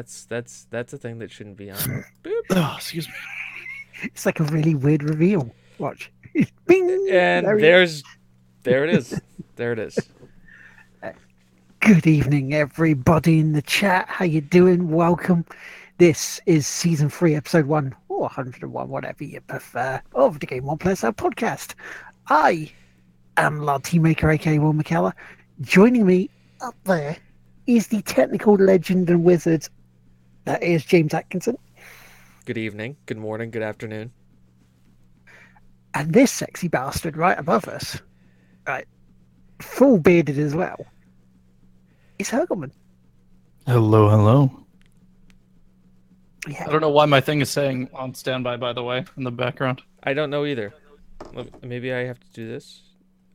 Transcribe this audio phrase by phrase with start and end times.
[0.00, 1.78] That's that's that's a thing that shouldn't be on.
[2.52, 3.12] Oh, excuse me.
[4.02, 5.54] It's like a really weird reveal.
[5.76, 6.10] Watch.
[6.66, 7.06] Bing!
[7.10, 8.02] And There there's
[8.62, 9.20] there it is.
[9.56, 9.98] There it is.
[11.80, 14.08] Good evening, everybody in the chat.
[14.08, 14.90] How you doing?
[14.90, 15.44] Welcome.
[15.98, 20.80] This is season three, episode one, or 101, whatever you prefer, of the Game Won't
[20.80, 21.74] Play Itself podcast.
[22.28, 22.72] I
[23.36, 25.12] am Lardteamaker, aka Will McKellar.
[25.60, 26.30] Joining me
[26.62, 27.18] up there
[27.66, 29.68] is the technical legend and wizard
[30.44, 31.56] that is James Atkinson.
[32.44, 34.12] Good evening, good morning, good afternoon.
[35.94, 38.00] And this sexy bastard right above us,
[38.66, 38.86] right,
[39.60, 40.86] full bearded as well,
[42.18, 42.70] is Hurgleman.
[43.66, 44.50] Hello, hello.
[46.48, 46.64] Yeah.
[46.66, 49.30] I don't know why my thing is saying on standby, by the way, in the
[49.30, 49.82] background.
[50.02, 50.72] I don't know either.
[51.62, 52.82] Maybe I have to do this.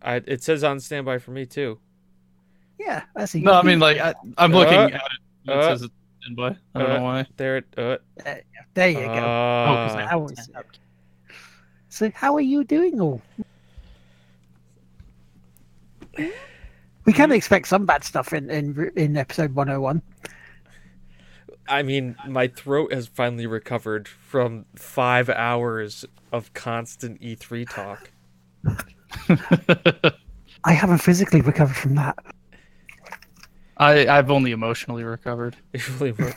[0.02, 1.80] I it says on standby for me too.
[2.80, 3.42] Yeah, I see.
[3.42, 5.02] No, I mean, like, I, I'm looking Uh, at it.
[5.46, 5.88] It uh,
[6.26, 6.58] says it's standby.
[6.76, 7.28] I don't uh, know why.
[7.38, 7.98] There it uh,
[8.74, 9.02] there you go.
[9.04, 10.50] uh, Now it's-
[11.90, 13.22] So, how are you doing all?
[17.06, 20.02] We can expect some bad stuff in in, in episode 101.
[21.68, 28.12] I mean, my throat has finally recovered from five hours of constant E3 talk.
[30.64, 32.18] I haven't physically recovered from that.
[33.78, 35.56] I, I've only emotionally recovered.
[35.74, 36.34] It really was.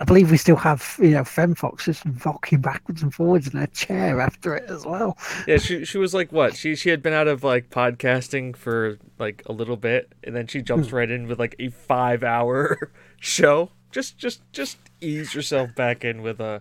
[0.00, 3.68] I believe we still have, you know, Femfox just rocking backwards and forwards in her
[3.68, 5.16] chair after it as well.
[5.46, 6.56] Yeah, she she was like what?
[6.56, 10.48] She she had been out of like podcasting for like a little bit, and then
[10.48, 13.70] she jumps right in with like a five hour show.
[13.92, 16.60] Just just just ease yourself back in with a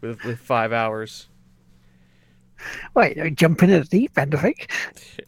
[0.00, 1.28] with with five hours.
[2.94, 4.70] Wait, uh, jumping in at the deep end, I think.
[4.90, 5.22] It's a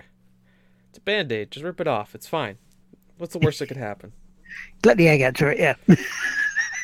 [1.06, 1.50] band aid.
[1.50, 2.14] Just rip it off.
[2.14, 2.58] It's fine.
[3.16, 4.12] What's the worst that could happen?
[4.84, 5.74] Let the egg get to it, yeah.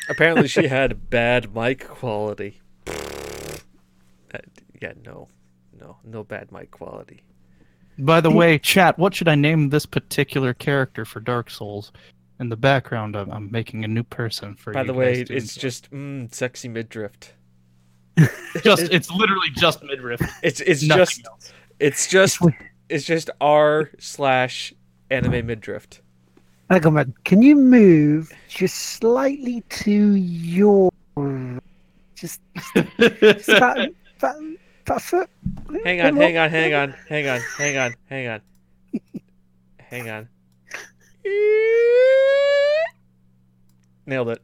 [0.09, 2.59] Apparently, she had bad mic quality.
[2.87, 4.39] Uh,
[4.81, 5.27] yeah, no,
[5.79, 7.21] no, no bad mic quality.
[7.99, 11.91] By the way, chat, what should I name this particular character for Dark Souls?
[12.39, 15.29] In the background, I'm, I'm making a new person for By you the way, it's
[15.29, 15.61] enjoy.
[15.61, 17.11] just mm, sexy midriff.
[18.63, 20.19] just it's literally just midriff.
[20.41, 21.53] It's it's Nothing just else.
[21.79, 22.55] it's just we-
[22.93, 24.71] it's just r slash
[25.09, 25.87] anime midriff.
[26.69, 30.91] Hurgleman, can you move just slightly to your.
[32.13, 32.39] Just,
[32.99, 33.79] just about,
[34.17, 34.35] about,
[34.85, 35.29] about a foot?
[35.83, 38.41] Hang on, hang on, hang on, hang on, hang on, hang on,
[39.77, 40.29] hang on.
[44.05, 44.41] Nailed it.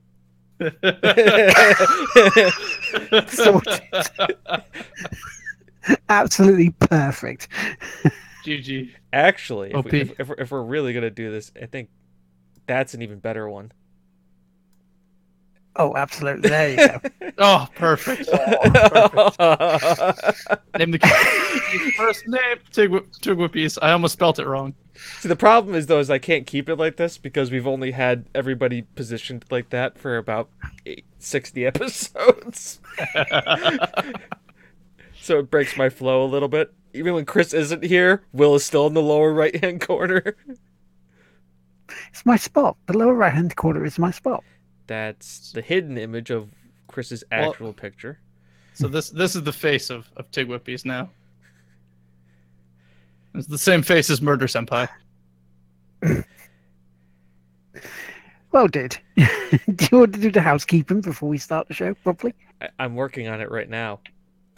[3.29, 3.81] Sorted.
[6.09, 7.47] Absolutely perfect.
[8.45, 8.91] GG.
[9.13, 11.89] Actually, if, we, if, if, we're, if we're really gonna do this, I think
[12.67, 13.71] that's an even better one.
[15.75, 16.49] Oh, absolutely.
[16.49, 16.99] There you go.
[17.41, 18.29] Oh, oh, perfect.
[20.77, 22.57] Name the first name.
[22.73, 23.77] Tigwhippies.
[23.81, 24.73] I almost spelt it wrong.
[25.19, 27.91] See, the problem is though, is I can't keep it like this because we've only
[27.91, 30.49] had everybody positioned like that for about
[30.85, 32.81] eight, 60 episodes.
[35.29, 36.73] so it breaks my flow a little bit.
[36.95, 40.35] Even when Chris isn't here, Will is still in the lower right hand corner.
[42.09, 42.77] It's my spot.
[42.87, 44.43] The lower right hand corner is my spot.
[44.87, 46.49] That's the hidden image of
[46.87, 48.17] Chris's Well- actual picture.
[48.73, 51.11] So this this is the face of of Tigwhippies now.
[53.35, 54.89] It's the same face as Murder Senpai.
[58.51, 58.97] Well, dude.
[59.15, 59.23] do
[59.91, 62.33] you want to do the housekeeping before we start the show properly?
[62.59, 63.99] I- I'm working on it right now.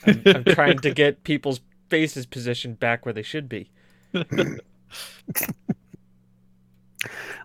[0.05, 3.69] I'm, I'm trying to get people's faces positioned back where they should be.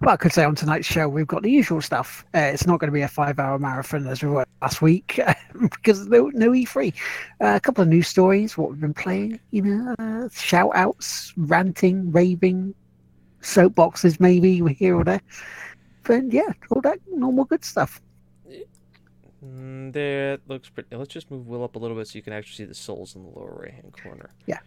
[0.03, 2.25] Well, I could say on tonight's show we've got the usual stuff.
[2.35, 5.19] Uh, it's not going to be a five-hour marathon as we were last week
[5.61, 6.93] because no, no E3.
[7.41, 12.13] Uh, a couple of news stories, what we've been playing, you know, uh, shout-outs, ranting,
[12.13, 12.75] raving,
[13.41, 15.23] soapboxes maybe we here or there.
[16.03, 18.01] But yeah, all that normal good stuff.
[19.45, 20.95] Mm, that looks pretty.
[20.97, 23.15] Let's just move Will up a little bit so you can actually see the souls
[23.17, 24.31] in the lower right hand corner.
[24.47, 24.59] Yeah.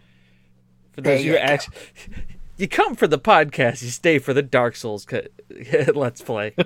[0.94, 1.54] For those you you who go.
[1.54, 1.70] act-
[2.58, 5.24] you come for the podcast, you stay for the Dark Souls co-
[5.94, 6.54] Let's Play.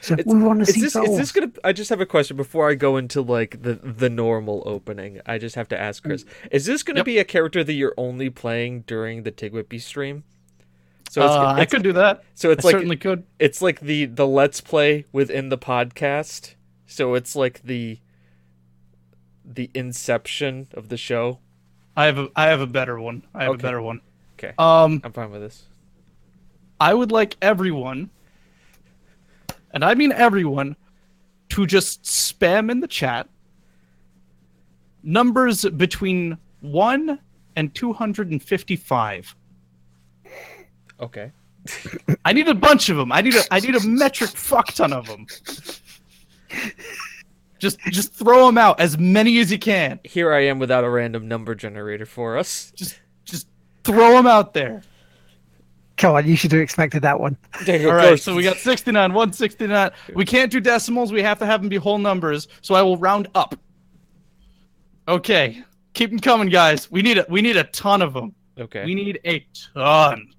[0.00, 1.50] So we want to see this is this gonna?
[1.64, 5.20] I just have a question before I go into like the the normal opening.
[5.26, 7.06] I just have to ask Chris: Is this gonna Yep.
[7.06, 10.22] be a character that you're only playing during the Tigwhippy stream?
[11.12, 12.24] So it's, uh, I could do that.
[12.34, 13.24] so it's I like certainly could.
[13.38, 16.54] it's like the the let's play within the podcast
[16.86, 17.98] so it's like the
[19.44, 21.38] the inception of the show
[21.94, 23.24] I have a I have a better one.
[23.34, 23.60] I have Okay.
[23.60, 24.00] a better one.
[24.38, 24.54] Okay.
[24.56, 25.64] Um, i'm fine with this
[26.80, 28.08] I would like everyone,
[29.74, 30.76] and I mean everyone,
[31.50, 33.28] to just spam in the chat
[35.02, 37.18] numbers between 1
[37.56, 39.36] and 255.
[41.02, 41.32] Okay.
[42.24, 43.12] I need a bunch of them.
[43.12, 45.26] I need a I need a metric fuck ton of them.
[47.58, 50.00] Just just throw them out as many as you can.
[50.04, 52.72] Here I am without a random number generator for us.
[52.74, 53.46] Just just
[53.84, 54.82] throw them out there.
[55.96, 57.36] Come on, you should have expected that one.
[57.64, 58.10] There you All go.
[58.10, 59.90] right, so we got 69, 169.
[60.14, 61.12] We can't do decimals.
[61.12, 62.48] We have to have them be whole numbers.
[62.62, 63.54] So I will round up.
[65.06, 65.62] Okay,
[65.94, 66.90] keep them coming, guys.
[66.90, 68.34] We need a we need a ton of them.
[68.58, 68.84] Okay.
[68.84, 70.32] We need a ton.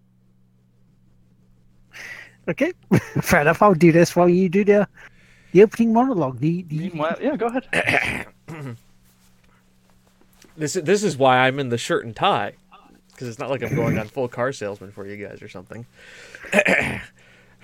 [2.47, 2.73] Okay,
[3.21, 3.61] fair enough.
[3.61, 4.87] I'll do this while you do the
[5.51, 6.39] the opening monologue.
[6.39, 8.27] The, the Meanwhile, yeah, go ahead.
[10.55, 12.53] This is this is why I'm in the shirt and tie,
[13.11, 15.85] because it's not like I'm going on full car salesman for you guys or something.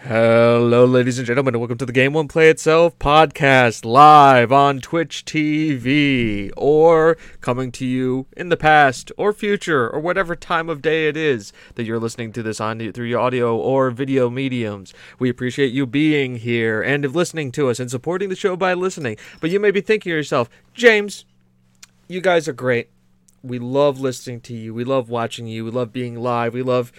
[0.04, 4.80] Hello, ladies and gentlemen, and welcome to the Game Won't Play Itself podcast, live on
[4.80, 10.82] Twitch TV, or coming to you in the past or future, or whatever time of
[10.82, 14.94] day it is that you're listening to this on through your audio or video mediums.
[15.20, 18.76] We appreciate you being here and of listening to us and supporting the show by
[18.76, 19.18] listening.
[19.42, 21.26] But you may be thinking to yourself, James,
[22.08, 22.90] you guys are great.
[23.42, 24.74] We love listening to you.
[24.74, 25.64] We love watching you.
[25.64, 26.54] We love being live.
[26.54, 26.92] We love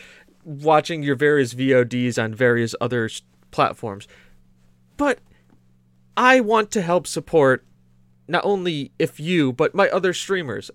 [0.44, 3.08] watching your various VODs on various other
[3.50, 4.08] platforms.
[4.96, 5.18] But
[6.16, 7.64] I want to help support
[8.28, 10.70] not only if you, but my other streamers,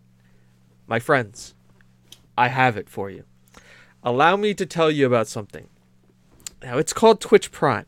[0.88, 1.53] my friends.
[2.38, 3.23] I have it for you.
[4.03, 5.69] Allow me to tell you about something.
[6.62, 7.85] Now, it's called Twitch Prime.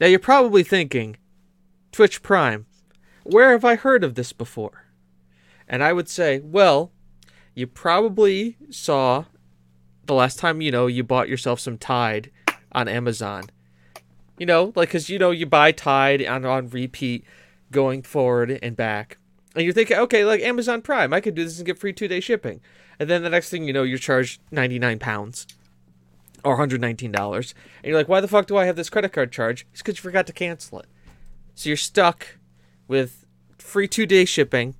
[0.00, 1.16] Now, you're probably thinking,
[1.92, 2.66] Twitch Prime,
[3.24, 4.86] where have I heard of this before?
[5.68, 6.92] And I would say, well,
[7.54, 9.26] you probably saw
[10.08, 12.30] the last time, you know, you bought yourself some Tide
[12.72, 13.44] on Amazon.
[14.38, 17.24] You know, like, because, you know, you buy Tide on, on repeat
[17.70, 19.18] going forward and back.
[19.54, 22.08] And you're thinking, okay, like Amazon Prime, I could do this and get free two
[22.08, 22.60] day shipping.
[22.98, 25.46] And then the next thing you know, you're charged 99 pounds
[26.42, 26.94] or $119.
[27.02, 27.54] And
[27.84, 29.66] you're like, why the fuck do I have this credit card charge?
[29.72, 30.86] It's because you forgot to cancel it.
[31.54, 32.38] So you're stuck
[32.86, 33.26] with
[33.58, 34.74] free two day shipping,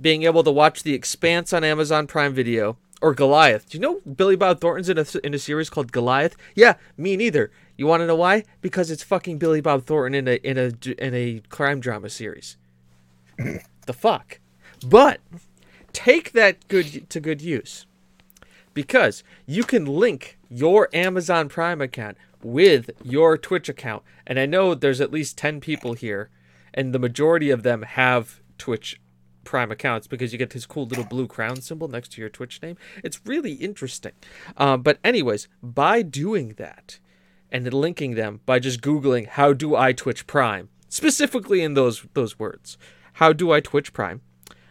[0.00, 3.68] being able to watch The Expanse on Amazon Prime Video, or Goliath.
[3.68, 6.36] Do you know Billy Bob Thornton's in a, in a series called Goliath?
[6.56, 7.52] Yeah, me neither.
[7.76, 8.42] You want to know why?
[8.60, 12.56] Because it's fucking Billy Bob Thornton in a in a in a crime drama series.
[13.38, 14.40] the fuck.
[14.84, 15.20] But
[15.92, 17.86] take that good to good use
[18.74, 24.02] because you can link your Amazon Prime account with your Twitch account.
[24.26, 26.28] And I know there's at least 10 people here,
[26.74, 29.00] and the majority of them have Twitch
[29.46, 32.60] Prime accounts because you get this cool little blue crown symbol next to your Twitch
[32.60, 32.76] name.
[33.02, 34.12] It's really interesting.
[34.58, 36.98] Um, but, anyways, by doing that
[37.50, 40.68] and linking them by just Googling, how do I Twitch Prime?
[40.88, 42.76] Specifically in those, those words,
[43.14, 44.20] how do I Twitch Prime?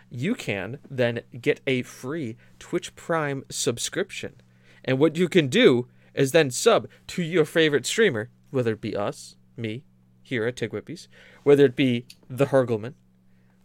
[0.09, 4.35] you can then get a free Twitch Prime subscription.
[4.83, 8.95] And what you can do is then sub to your favorite streamer, whether it be
[8.95, 9.83] us, me,
[10.21, 11.07] here at Tigwhippies,
[11.43, 12.93] whether it be the Hurgleman,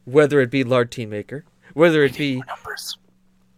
[0.04, 1.42] whether it be Lardteamaker,
[1.74, 2.98] whether it be Numbers.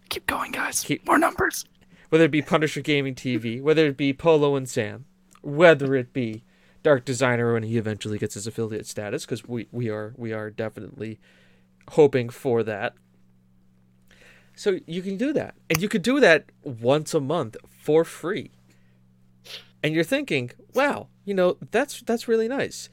[0.09, 0.83] Keep going, guys.
[0.85, 1.65] Keep- More numbers.
[2.11, 5.07] whether it be Punisher Gaming TV, whether it be Polo and Sam,
[5.41, 6.45] whether it be
[6.83, 10.51] Dark Designer when he eventually gets his affiliate status, because we, we are we are
[10.51, 11.19] definitely
[11.93, 12.95] hoping for that.
[14.55, 18.51] So you can do that, and you could do that once a month for free.
[19.83, 22.91] And you're thinking, wow, you know that's that's really nice.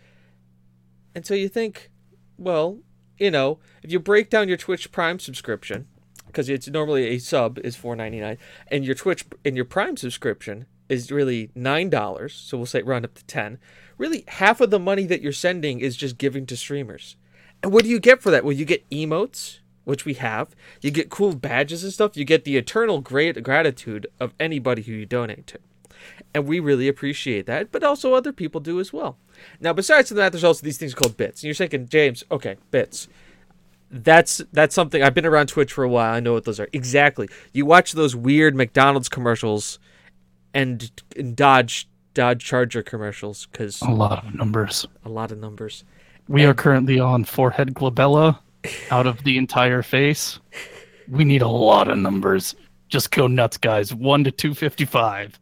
[1.13, 1.89] And so you think,
[2.37, 2.79] well,
[3.19, 5.87] you know, if you break down your Twitch Prime subscription,
[6.27, 9.97] because it's normally a sub is four ninety nine, and your Twitch and your Prime
[9.97, 12.33] subscription is really nine dollars.
[12.33, 13.59] So we'll say round up to ten.
[13.97, 17.17] Really, half of the money that you're sending is just giving to streamers.
[17.61, 18.45] And what do you get for that?
[18.45, 20.55] Well, you get emotes, which we have.
[20.81, 22.15] You get cool badges and stuff.
[22.15, 25.59] You get the eternal great gratitude of anybody who you donate to.
[26.33, 29.17] And we really appreciate that, but also other people do as well.
[29.59, 31.41] Now, besides that, there's also these things called bits.
[31.41, 33.07] And you're thinking, James, okay, bits
[33.91, 36.13] that's that's something I've been around Twitch for a while.
[36.13, 36.67] I know what those are.
[36.73, 37.27] Exactly.
[37.53, 39.79] You watch those weird McDonald's commercials
[40.53, 44.87] and, and Dodge Dodge Charger commercials because A lot of numbers.
[45.05, 45.83] a lot of numbers.
[46.27, 48.39] We are currently on forehead glabella
[48.91, 50.39] out of the entire face.
[51.07, 52.55] We need a lot of numbers.
[52.87, 53.93] Just go nuts, guys.
[53.93, 55.39] 1 to 255.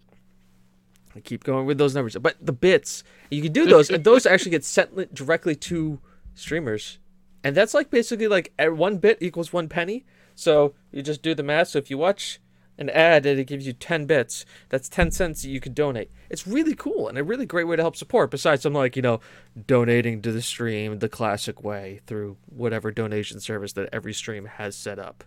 [1.18, 4.26] I keep going with those numbers, but the bits you can do those, and those
[4.26, 6.00] actually get sent directly to
[6.36, 7.00] streamers,
[7.44, 10.06] and that's like basically like one bit equals one penny.
[10.36, 11.70] So you just do the math.
[11.70, 12.40] So if you watch
[12.78, 14.46] an ad and it gives you 10 bits.
[14.70, 16.12] That's 10 cents that you can donate.
[16.30, 19.02] It's really cool and a really great way to help support, besides I'm like, you
[19.02, 19.20] know,
[19.66, 24.76] donating to the stream the classic way through whatever donation service that every stream has
[24.76, 25.24] set up.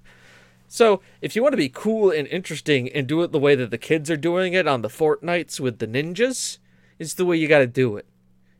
[0.72, 3.72] So, if you want to be cool and interesting and do it the way that
[3.72, 6.58] the kids are doing it on the Fortnites with the ninjas,
[6.96, 8.06] it's the way you got to do it.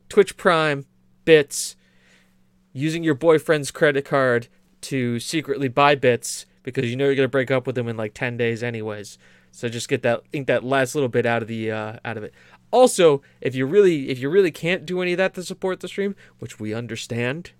[0.09, 0.85] Twitch Prime,
[1.23, 1.77] bits,
[2.73, 4.49] using your boyfriend's credit card
[4.81, 8.13] to secretly buy bits because you know you're gonna break up with him in like
[8.13, 9.17] ten days anyways.
[9.53, 12.25] So just get that ink that last little bit out of the uh, out of
[12.25, 12.33] it.
[12.71, 15.87] Also, if you really if you really can't do any of that to support the
[15.87, 17.53] stream, which we understand,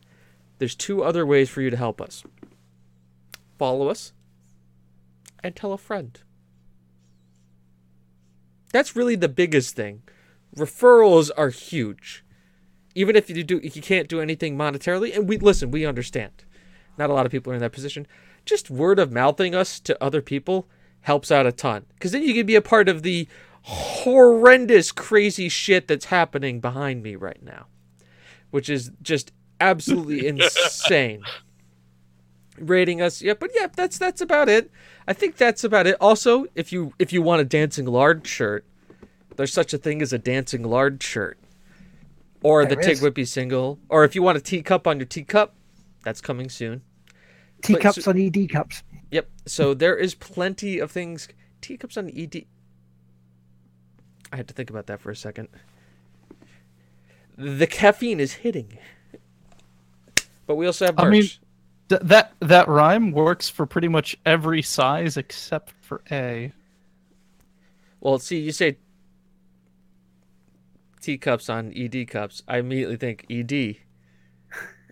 [0.57, 2.25] there's two other ways for you to help us.
[3.57, 4.11] Follow us
[5.43, 6.19] and tell a friend.
[8.71, 10.03] That's really the biggest thing.
[10.55, 12.23] Referrals are huge.
[12.95, 16.43] Even if you do if you can't do anything monetarily, and we listen, we understand.
[16.97, 18.05] Not a lot of people are in that position.
[18.45, 20.67] Just word of mouthing us to other people
[21.01, 21.85] helps out a ton.
[21.93, 23.27] Because then you can be a part of the
[23.63, 27.67] horrendous, crazy shit that's happening behind me right now,
[28.49, 31.23] which is just absolutely insane.
[32.61, 34.69] Rating us, yeah, but yeah, that's that's about it.
[35.07, 35.97] I think that's about it.
[35.99, 38.65] Also, if you if you want a dancing lard shirt,
[39.35, 41.39] there's such a thing as a dancing lard shirt,
[42.43, 42.97] or the There Tig.
[42.97, 45.55] Whippy single, or if you want a teacup on your teacup,
[46.03, 46.83] that's coming soon.
[47.63, 48.83] Teacups so- on ED cups.
[49.09, 49.29] Yep.
[49.45, 51.27] So there is plenty of things.
[51.61, 52.45] Teacups on ED.
[54.31, 55.49] I had to think about that for a second.
[57.37, 58.77] The caffeine is hitting.
[60.45, 61.05] But we also have merch.
[61.05, 61.29] I mean-
[61.91, 66.53] Th- that that rhyme works for pretty much every size except for A.
[67.99, 68.77] well, see, you say
[71.01, 72.43] teacups on ED cups.
[72.47, 73.75] I immediately think ED.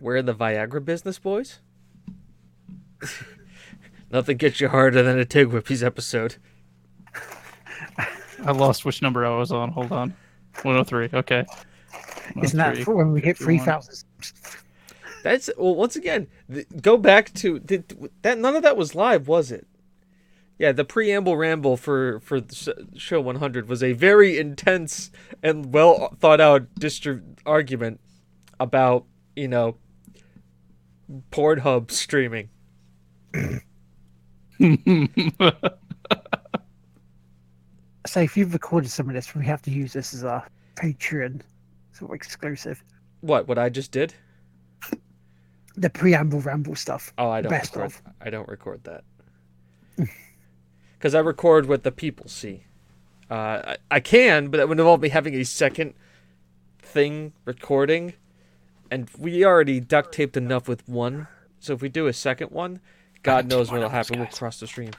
[0.02, 1.60] We're in the Viagra business, boys.
[4.12, 6.36] Nothing gets you harder than a Tig Whippies episode.
[8.44, 9.72] I lost which number I was on.
[9.72, 10.14] Hold on.
[10.64, 11.18] 103.
[11.18, 11.46] Okay.
[12.44, 14.04] Isn't oh that for when we hit 3,000?
[15.24, 15.76] That's well.
[15.76, 18.38] Once again, th- go back to did, that.
[18.38, 19.68] None of that was live, was it?
[20.58, 22.42] Yeah, the preamble ramble for for
[22.96, 25.12] show 100 was a very intense
[25.42, 28.00] and well thought out distri- argument
[28.60, 29.78] about you know
[31.32, 32.50] Pornhub streaming.
[38.10, 40.44] So if you've recorded some of this, we have to use this as our
[40.76, 41.42] Patreon
[41.92, 42.84] sort of exclusive.
[43.22, 43.48] What?
[43.48, 44.16] What I just did?
[45.80, 47.14] The preamble ramble stuff.
[47.18, 47.86] Oh, I don't Best record.
[47.86, 48.02] of.
[48.22, 49.04] I don't record that
[50.98, 52.66] because I record what the people see.
[53.32, 53.34] Uh,
[53.66, 55.94] I, I can, but that would involve me having a second
[56.82, 58.14] thing recording,
[58.92, 61.28] and we already duct taped enough with one.
[61.60, 62.82] So if we do a second one,
[63.24, 64.20] God knows what'll of those happen.
[64.20, 64.92] We'll cross the stream.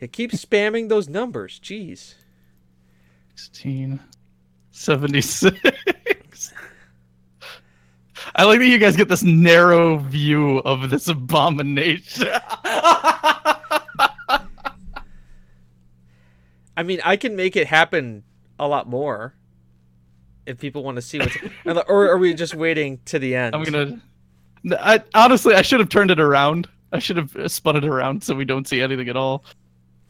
[0.00, 1.58] Yeah, keep spamming those numbers.
[1.58, 2.14] Jeez.
[3.34, 4.00] 16,
[4.72, 5.58] 76.
[8.38, 12.28] I like that you guys get this narrow view of this abomination.
[16.76, 18.22] I mean, I can make it happen
[18.60, 19.34] a lot more
[20.46, 21.36] if people want to see what's.
[21.88, 23.56] or are we just waiting to the end?
[23.56, 24.00] I'm gonna.
[24.80, 26.68] I honestly, I should have turned it around.
[26.92, 29.44] I should have spun it around so we don't see anything at all.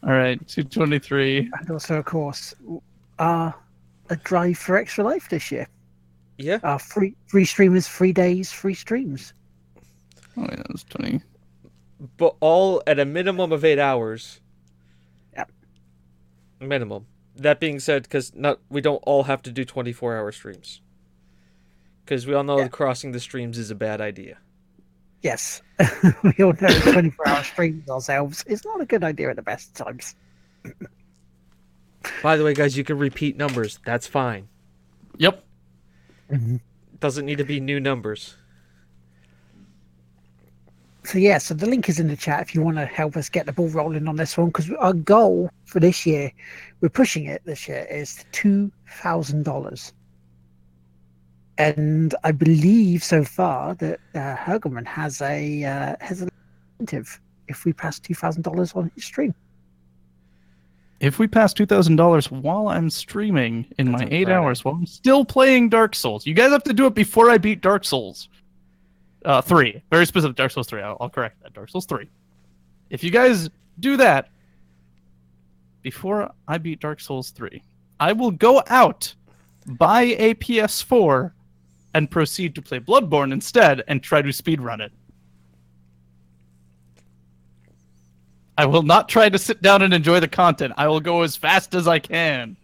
[0.02, 1.50] All right, 223.
[1.60, 2.54] And also, of course,
[3.18, 3.52] uh,
[4.10, 5.66] a drive for extra life this year.
[6.38, 6.58] Yeah.
[6.62, 9.32] Uh, free free streamers, free days, free streams.
[10.36, 11.20] Oh, yeah, that's 20.
[12.16, 14.40] but all at a minimum of eight hours.
[15.36, 15.50] Yep.
[16.60, 17.06] Minimum.
[17.36, 20.80] That being said, because not we don't all have to do twenty four hour streams.
[22.04, 22.64] Because we all know Yeah.
[22.64, 24.38] that crossing the streams is a bad idea.
[25.22, 25.60] Yes,
[26.22, 29.74] we all know 24 hour streams ourselves is not a good idea at the best
[29.74, 30.14] times.
[32.22, 33.80] By the way, guys, you can repeat numbers.
[33.84, 34.48] That's fine.
[35.16, 35.44] Yep.
[37.00, 38.36] Doesn't need to be new numbers.
[41.04, 43.30] So yeah, so the link is in the chat if you want to help us
[43.30, 46.30] get the ball rolling on this one because our goal for this year,
[46.82, 48.70] we're pushing it this year is two
[49.00, 49.94] thousand dollars,
[51.56, 56.28] and I believe so far that uh, Hurgleman has a uh, has an
[56.78, 59.34] incentive if we pass two thousand dollars on his stream.
[61.00, 65.24] If we pass $2,000 while I'm streaming in That's my eight hours while I'm still
[65.24, 68.28] playing Dark Souls, you guys have to do it before I beat Dark Souls.
[69.24, 69.82] Uh, three.
[69.90, 70.36] Very specific.
[70.36, 70.82] Dark Souls 3.
[70.82, 71.52] I'll, I'll correct that.
[71.52, 72.08] Dark Souls 3.
[72.90, 73.50] If you guys
[73.80, 74.28] do that
[75.82, 77.62] before I beat Dark Souls 3,
[78.00, 79.12] I will go out,
[79.66, 81.32] buy a PS4,
[81.94, 84.92] and proceed to play Bloodborne instead and try to speedrun it.
[88.58, 90.74] I will not try to sit down and enjoy the content.
[90.76, 92.56] I will go as fast as I can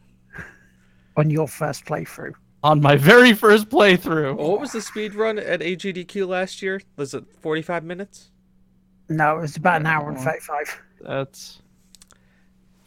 [1.16, 2.32] on your first playthrough.
[2.64, 4.36] on my very first playthrough.
[4.38, 6.80] Oh, what was the speed run at AGDQ last year?
[6.96, 8.30] Was it 45 minutes?
[9.08, 10.20] No, it was about an hour and Oh.
[10.22, 10.80] thirty-five.
[11.02, 11.60] That's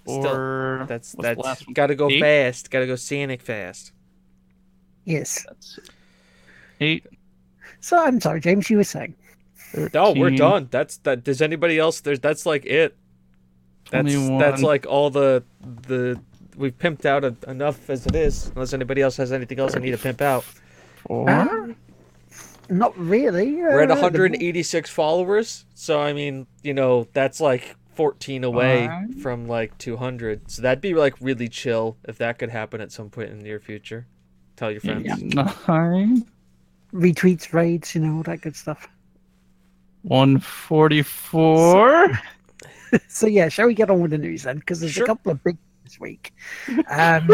[0.03, 1.73] Still, or That's that's last one?
[1.73, 2.21] got to go Eight?
[2.21, 2.71] fast.
[2.71, 3.91] Got to go Sonic fast.
[5.05, 5.43] Yes.
[5.47, 5.79] That's
[6.81, 7.05] eight.
[7.81, 8.69] So I'm sorry, James.
[8.69, 9.15] You were saying.
[9.93, 10.67] No, we're done.
[10.71, 11.23] That's that.
[11.23, 12.01] Does anybody else?
[12.01, 12.95] There's that's like it.
[13.91, 15.43] That's that's like all the
[15.87, 16.19] the
[16.55, 18.51] we've pimped out a, enough as it is.
[18.55, 20.43] Unless anybody else has anything else I need to pimp out.
[21.07, 21.29] Four.
[21.29, 21.67] Uh,
[22.69, 23.55] not really.
[23.55, 28.87] We're at uh, the- 186 followers, so I mean, you know, that's like 14 away
[28.87, 29.13] Fine.
[29.13, 30.51] from like 200.
[30.51, 33.43] So that'd be like really chill if that could happen at some point in the
[33.43, 34.05] near future.
[34.57, 35.07] Tell your friends.
[35.67, 36.25] Nine.
[36.93, 38.87] retweets, raids, you know, all that good stuff.
[40.03, 42.07] One forty-four.
[43.09, 44.59] So yeah, shall we get on with the news then?
[44.59, 45.03] Because there's Sure.
[45.03, 46.31] a couple of big this week.
[46.89, 47.27] Um,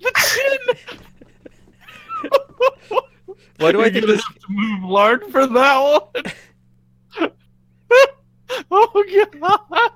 [0.00, 0.58] the chin.
[3.58, 4.22] Why do I You're think this?
[4.26, 7.30] have to move lard for that one?
[8.70, 9.04] oh
[9.40, 9.90] god.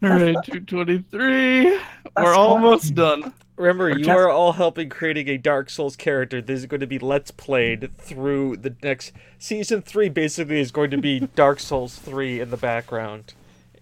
[0.02, 1.64] All right, 223.
[1.64, 1.80] We're
[2.14, 3.32] quite- almost done.
[3.56, 6.40] Remember, you Just- are all helping creating a Dark Souls character.
[6.40, 10.08] This is going to be Let's Played through the next season three.
[10.08, 13.34] Basically, is going to be Dark Souls three in the background,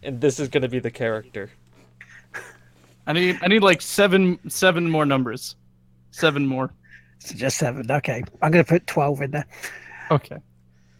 [0.03, 1.51] and this is going to be the character.
[3.07, 5.55] I need I need like seven seven more numbers.
[6.11, 6.73] Seven more.
[7.21, 7.89] so just seven.
[7.89, 9.47] Okay, I'm going to put twelve in there.
[10.11, 10.39] Okay.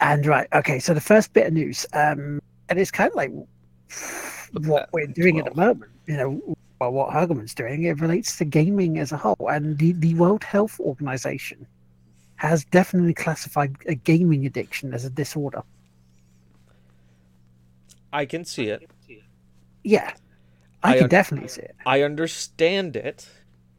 [0.01, 0.79] And right, okay.
[0.79, 3.33] So the first bit of news, um, and it's kind of like
[4.67, 5.91] what we're doing at the moment.
[6.07, 7.83] You know, well, what Hurgleman's doing.
[7.85, 11.67] It relates to gaming as a whole, and the the World Health Organization
[12.37, 15.63] has definitely classified a gaming addiction as a disorder.
[18.13, 18.89] I can see it.
[19.85, 20.13] Yeah,
[20.83, 21.75] I, I can un- definitely see it.
[21.85, 23.29] I understand it.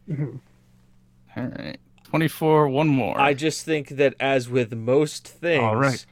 [0.09, 0.39] Mhm.
[1.35, 1.79] All right.
[2.03, 3.19] 24, one more.
[3.19, 6.03] I just think that, as with most things, All right.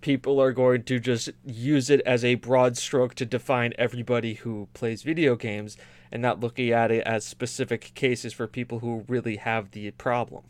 [0.00, 4.68] People are going to just use it as a broad stroke to define everybody who
[4.74, 5.76] plays video games
[6.12, 10.42] and not looking at it as specific cases for people who really have the problem.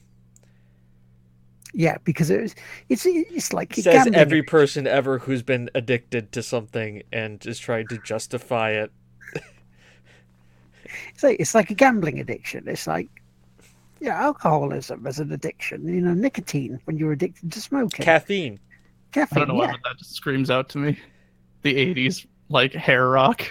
[1.73, 2.55] Yeah, because it was,
[2.89, 7.61] it's it's like a Says every person ever who's been addicted to something and is
[7.61, 8.93] trying to justify it.
[11.15, 12.67] It's like, it's like a gambling addiction.
[12.67, 13.09] It's like
[14.01, 15.87] yeah, alcoholism as an addiction.
[15.87, 18.05] You know, nicotine when you're addicted to smoking.
[18.05, 18.59] Caffeine.
[19.17, 19.73] I don't know why, yeah.
[19.73, 20.99] but that just screams out to me.
[21.63, 23.43] The 80s, like hair rock.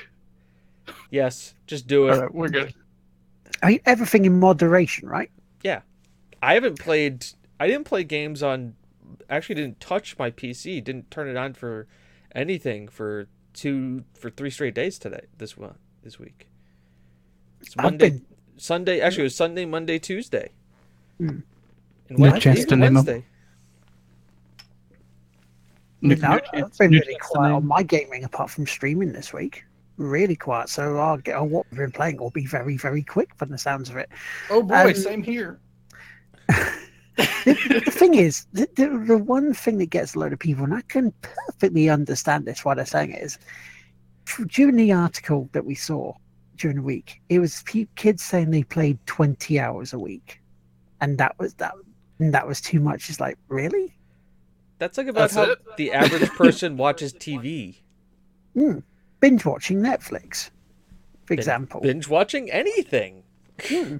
[1.11, 2.13] Yes, just do it.
[2.13, 2.73] All right, we're good.
[3.61, 5.29] I mean, everything in moderation, right?
[5.63, 5.81] Yeah.
[6.41, 7.25] I haven't played.
[7.59, 8.75] I didn't play games on.
[9.29, 10.83] Actually, didn't touch my PC.
[10.83, 11.87] Didn't turn it on for
[12.33, 15.25] anything for two for three straight days today.
[15.37, 16.47] This one this week.
[17.61, 18.25] It's Monday, been-
[18.57, 19.01] Sunday.
[19.01, 20.51] Actually, it was Sunday, Monday, Tuesday,
[21.17, 21.27] Hmm.
[21.27, 21.43] and
[22.17, 22.39] No Wednesday.
[22.39, 22.93] chance to even name 'em.
[23.05, 23.25] Wednesday.
[26.01, 29.63] Nick No, Nucci- I've been really quiet on my gaming apart from streaming this week.
[29.97, 30.69] Really quiet.
[30.69, 33.57] So I'll get on what we've been playing will be very, very quick from the
[33.57, 34.09] sounds of it.
[34.49, 35.59] Oh boy, Um, same here.
[37.17, 40.73] the thing is, the, the, the one thing that gets a load of people, and
[40.73, 43.37] I can perfectly understand this, why they're saying it is,
[44.47, 46.13] during the article that we saw
[46.55, 47.63] during the week, it was
[47.95, 50.41] kids saying they played 20 hours a week.
[51.01, 51.73] And that was that.
[52.19, 53.09] And that was too much.
[53.09, 53.95] It's like, really?
[54.79, 55.59] That's like about That's how it?
[55.77, 57.77] the average person watches TV.
[58.53, 58.79] Hmm.
[59.19, 60.45] Binge watching Netflix,
[61.25, 61.81] for Bin- example.
[61.81, 63.23] Binge watching anything.
[63.61, 63.97] Hmm.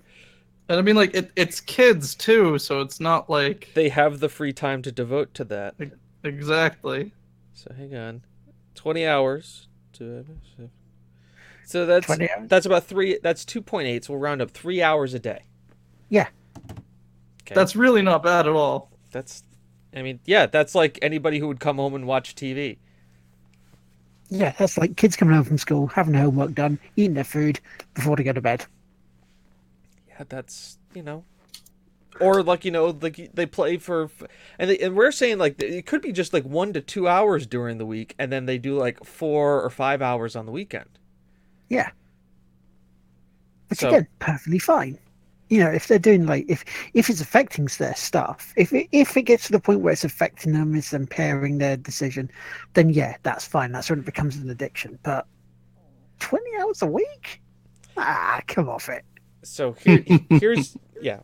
[0.70, 3.70] And I mean, like, it, it's kids too, so it's not like.
[3.74, 5.76] They have the free time to devote to that.
[6.24, 7.12] Exactly.
[7.54, 8.22] So hang on,
[8.76, 9.68] twenty hours.
[9.94, 10.24] To,
[11.66, 12.08] so that's
[12.48, 13.20] that's about three.
[13.22, 14.06] That's two point eight.
[14.06, 15.44] So we'll round up three hours a day.
[16.08, 16.28] Yeah.
[17.44, 17.56] Okay.
[17.56, 18.92] That's really not bad at all.
[19.12, 19.44] that's.
[19.96, 22.78] I mean, yeah, that's like anybody who would come home and watch TV.
[24.30, 27.60] Yeah, that's like kids coming home from school, having their homework done, eating their food
[27.96, 28.66] before they go to bed.
[30.08, 31.24] Yeah, that's you know,
[32.20, 34.12] or like you know, like they play for,
[34.60, 37.48] and they, and we're saying like it could be just like one to two hours
[37.48, 40.90] during the week, and then they do like four or five hours on the weekend.
[41.68, 41.90] Yeah.
[43.70, 45.00] Which So- again, perfectly fine.
[45.50, 49.18] You know, if they're doing like if if it's affecting their stuff, if it, if
[49.18, 52.32] it gets to the point where it's affecting them, it's impairing their decision,
[52.74, 53.72] then yeah, that's fine.
[53.72, 55.00] That's when it becomes an addiction.
[55.04, 55.26] But
[56.20, 57.42] twenty hours a week,
[58.00, 59.04] Ah, come off it.
[59.44, 61.20] So here, here's yeah.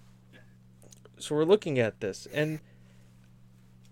[1.18, 2.60] So we're looking at this, and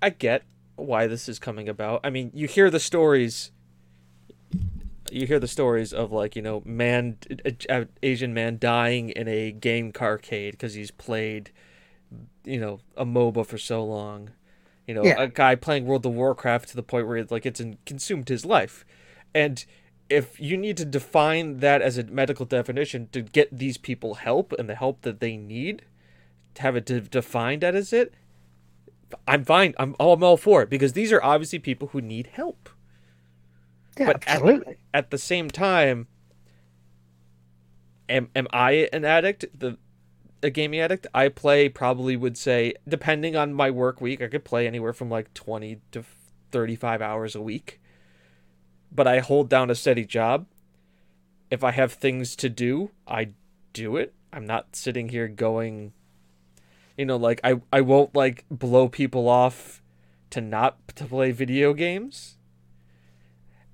[0.02, 0.44] I get
[0.76, 2.02] why this is coming about.
[2.04, 3.52] I mean, you hear the stories.
[5.14, 7.18] You hear the stories of like you know man,
[7.70, 11.52] a, Asian man dying in a game carcade because he's played,
[12.44, 14.32] you know, a MOBA for so long.
[14.88, 15.22] You know, Yeah.
[15.24, 18.28] a guy playing World of Warcraft to the point where it, like it's in, consumed
[18.30, 18.84] his life,
[19.34, 19.66] and
[20.10, 24.52] if you need to define that as a medical definition to get these people help
[24.60, 25.84] and the help that they need,
[26.56, 28.14] to have it de- defined as it,
[29.28, 29.74] I'm fine.
[29.78, 32.70] I'm I'm all for it because these are obviously people who need help.
[34.00, 34.78] Yeah, But at- absolutely.
[34.94, 36.08] At the same time,
[38.10, 39.46] am am I an addict?
[39.58, 39.78] The
[40.42, 41.08] a gaming addict?
[41.14, 45.10] I play probably would say depending on my work week, I could play anywhere from
[45.10, 46.04] like 20 to
[46.52, 47.80] 35 hours a week.
[48.92, 50.46] But I hold down a steady job.
[51.50, 53.30] If I have things to do, I
[53.74, 54.14] do it.
[54.32, 55.94] I'm not sitting here going
[56.98, 59.82] you know like I I won't like blow people off
[60.30, 62.38] to not to play video games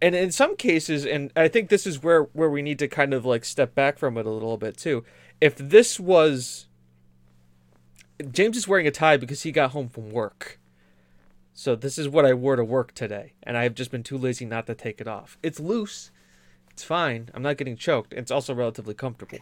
[0.02, 3.14] and in some cases and i think this is where where we need to kind
[3.14, 5.04] of like step back from it a little bit too.
[5.42, 6.68] If this was
[8.32, 10.60] james is wearing a tie because he got home from work.
[11.54, 14.46] So this is what i wore to work today and i've just been too lazy
[14.46, 15.38] not to take it off.
[15.44, 16.12] It's loose.
[16.72, 17.30] It's fine.
[17.34, 18.14] I'm not getting choked.
[18.14, 19.40] It's also relatively comfortable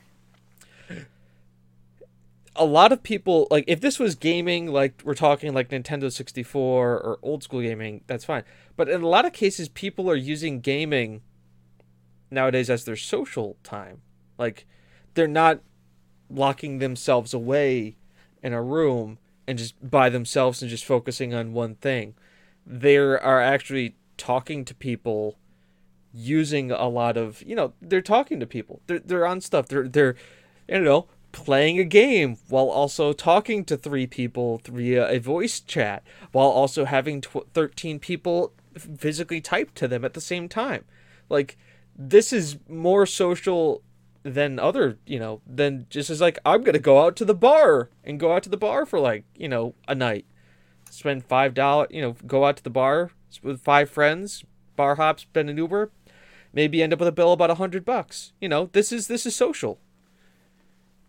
[2.57, 6.93] a lot of people like if this was gaming like we're talking like Nintendo 64
[6.97, 8.43] or old school gaming that's fine.
[8.75, 11.21] But in a lot of cases people are using gaming
[12.29, 14.01] nowadays as their social time.
[14.37, 14.65] Like
[15.13, 15.61] they're not
[16.29, 17.95] locking themselves away
[18.43, 19.17] in a room
[19.47, 22.15] and just by themselves and just focusing on one thing.
[22.65, 25.37] They are actually talking to people
[26.13, 28.81] using a lot of you know they're talking to people.
[28.87, 29.67] They're, they're on stuff.
[29.67, 30.15] They're they're
[30.67, 36.03] you know playing a game while also talking to three people via a voice chat
[36.31, 38.53] while also having tw- 13 people
[38.97, 40.83] physically type to them at the same time.
[41.29, 41.55] Like
[41.95, 43.83] this is more social
[44.23, 47.89] than other you know than just as like i'm gonna go out to the bar
[48.03, 50.25] and go out to the bar for like you know a night.
[50.89, 53.11] Spend five dollar you know go out to the bar
[53.43, 54.43] with five friends
[54.75, 55.91] bar hop spend an uber
[56.51, 58.33] maybe end up with a bill about a hundred bucks.
[58.41, 59.79] You know this is this is social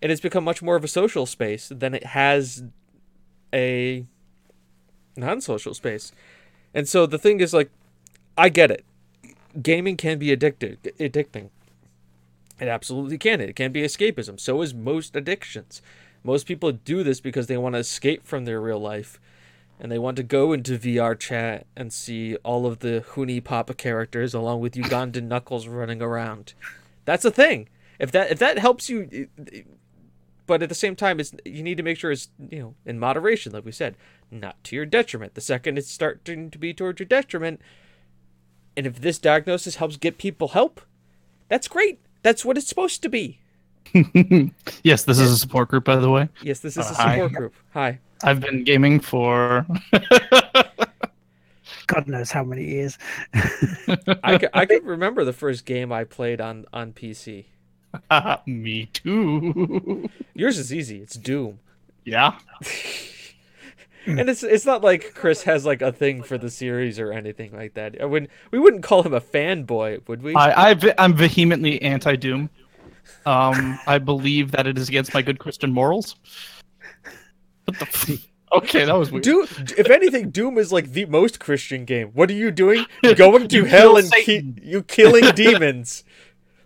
[0.00, 2.62] and it's become much more of a social space than it has
[3.52, 4.06] a
[5.16, 6.12] non-social space.
[6.74, 7.70] And so the thing is like
[8.36, 8.84] i get it.
[9.60, 11.50] Gaming can be addicted addicting.
[12.60, 13.40] It absolutely can.
[13.40, 14.38] It can be escapism.
[14.38, 15.80] So is most addictions.
[16.24, 19.20] Most people do this because they want to escape from their real life
[19.80, 23.74] and they want to go into VR chat and see all of the Huni Papa
[23.74, 26.54] characters along with Ugandan Knuckles running around.
[27.04, 27.68] That's a thing.
[27.98, 29.66] If that if that helps you, it- it-
[30.48, 32.98] but at the same time, it's you need to make sure it's you know in
[32.98, 33.96] moderation, like we said,
[34.32, 35.34] not to your detriment.
[35.34, 37.60] The second it's starting to be towards your detriment,
[38.76, 40.80] and if this diagnosis helps get people help,
[41.48, 42.00] that's great.
[42.22, 43.38] That's what it's supposed to be.
[44.82, 46.28] yes, this is a support group, by the way.
[46.42, 47.14] Yes, this is a Uh, hi.
[47.14, 47.54] support group.
[47.74, 48.00] Hi.
[48.24, 49.64] I've been gaming for.
[51.86, 52.98] God knows how many years.
[54.22, 57.46] I, c- I can remember the first game I played on on PC.
[58.46, 60.08] Me too.
[60.34, 61.00] Yours is easy.
[61.00, 61.60] It's Doom.
[62.04, 62.38] yeah.
[64.06, 67.52] And it's it's not like Chris has like a thing for the series or anything
[67.54, 68.00] like that.
[68.00, 70.34] I wouldn't we wouldn't call him a fanboy, would we?
[70.34, 72.48] I, I I'm vehemently anti Doom.
[73.26, 76.16] Um, I believe that it is against my good Christian morals.
[77.66, 77.84] What the?
[77.84, 79.24] F- okay, that was weird.
[79.24, 79.46] Doom,
[79.76, 82.08] if anything, Doom is like the most Christian game.
[82.14, 82.86] What are you doing?
[83.16, 86.04] Going to You hell and ki- you killing demons.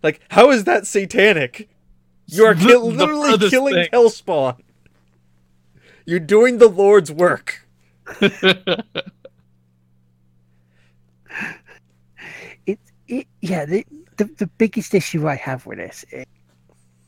[0.03, 1.69] Like, how is that satanic?
[2.27, 3.88] You are The- kill- the literally killing thing.
[3.93, 4.59] Hellspawn.
[6.07, 7.67] You're doing the Lord's work.
[12.67, 13.85] It, it yeah, the,
[14.17, 16.27] the the biggest issue I have with this is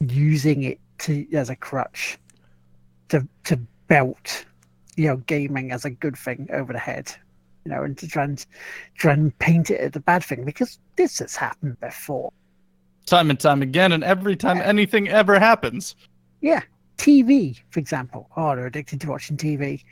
[0.01, 2.19] using it to as a crutch
[3.11, 3.57] to to
[3.89, 4.45] belt,
[4.97, 7.15] you know, gaming as a good thing over the head.
[7.65, 8.45] You know, and to try and
[8.97, 12.33] try and paint it as a bad thing because this has happened before.
[13.07, 15.97] Time and time again, and every time anything ever happens.
[16.41, 16.63] Yeah.
[16.97, 18.31] TV, for example.
[18.37, 19.83] Oh, they're addicted to watching TV.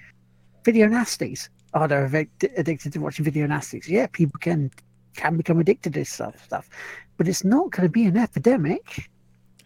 [0.64, 1.48] Video nasties.
[1.74, 3.88] Oh, they're addic- addicted to watching video nasties.
[3.88, 4.70] Yeah, people can
[5.16, 6.70] can become addicted to this stuff, stuff.
[7.18, 9.10] But it's not going to be an epidemic.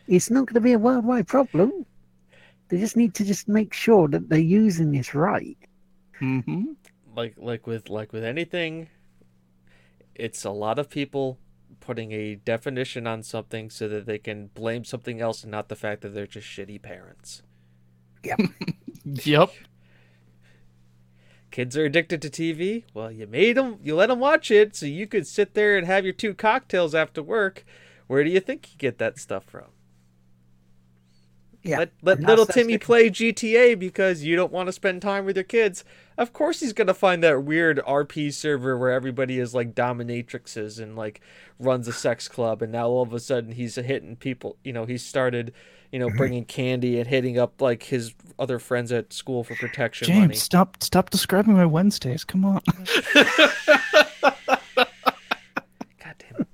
[0.08, 1.84] It's not going to be a worldwide problem.
[2.68, 5.56] They just need to just make sure that they're using this right.
[6.18, 6.72] hmm
[7.14, 8.88] like like with like with anything
[10.14, 11.38] it's a lot of people
[11.80, 15.76] putting a definition on something so that they can blame something else and not the
[15.76, 17.42] fact that they're just shitty parents.
[18.22, 18.40] Yep.
[19.08, 19.52] Yep.
[21.52, 22.82] Kids are addicted to TV.
[22.92, 25.86] Well, you made them, you let them watch it so you could sit there and
[25.86, 27.64] have your two cocktails after work.
[28.08, 29.66] Where do you think you get that stuff from?
[31.66, 31.78] Yeah.
[31.78, 35.44] Let, let little Timmy play GTA because you don't want to spend time with your
[35.44, 35.84] kids.
[36.16, 40.96] Of course, he's gonna find that weird RP server where everybody is like dominatrixes and
[40.96, 41.20] like
[41.58, 44.56] runs a sex club, and now all of a sudden he's hitting people.
[44.64, 45.52] You know, he started,
[45.92, 50.06] you know, bringing candy and hitting up like his other friends at school for protection
[50.06, 50.34] James, money.
[50.36, 52.24] stop stop describing my Wednesdays.
[52.24, 52.62] Come on.
[53.14, 53.24] God
[56.18, 56.48] damn it!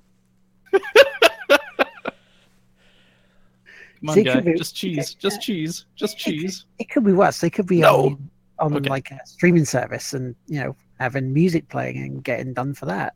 [4.03, 4.41] Come on, guy.
[4.41, 5.15] be- Just cheese.
[5.15, 5.87] Just cheese.
[5.97, 6.67] Just cheese.
[6.79, 7.41] It could be worse.
[7.41, 8.07] They could be No.
[8.07, 8.91] on, on Okay.
[8.91, 13.15] like a streaming service and you know having music playing and getting done for that,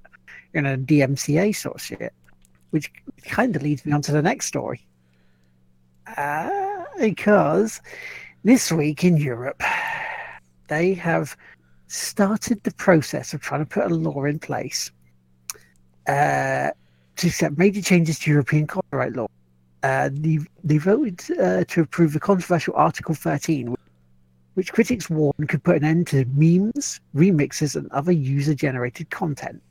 [0.55, 2.13] you know, DMCA sort of shit,
[2.71, 2.91] which
[3.25, 4.87] kind of leads me on to the next story.
[6.17, 7.81] Uh, because
[8.45, 9.61] this week in Europe,
[10.69, 11.37] they have
[11.89, 14.91] started the process of trying to put a law in place
[16.09, 16.71] uh,
[17.17, 19.27] to set major changes to European copyright law.
[19.83, 23.77] Uh, they, voted uh, to approve the controversial Article 13,
[24.55, 29.63] which critics warn could put an end to memes, remixes, and other user generated content.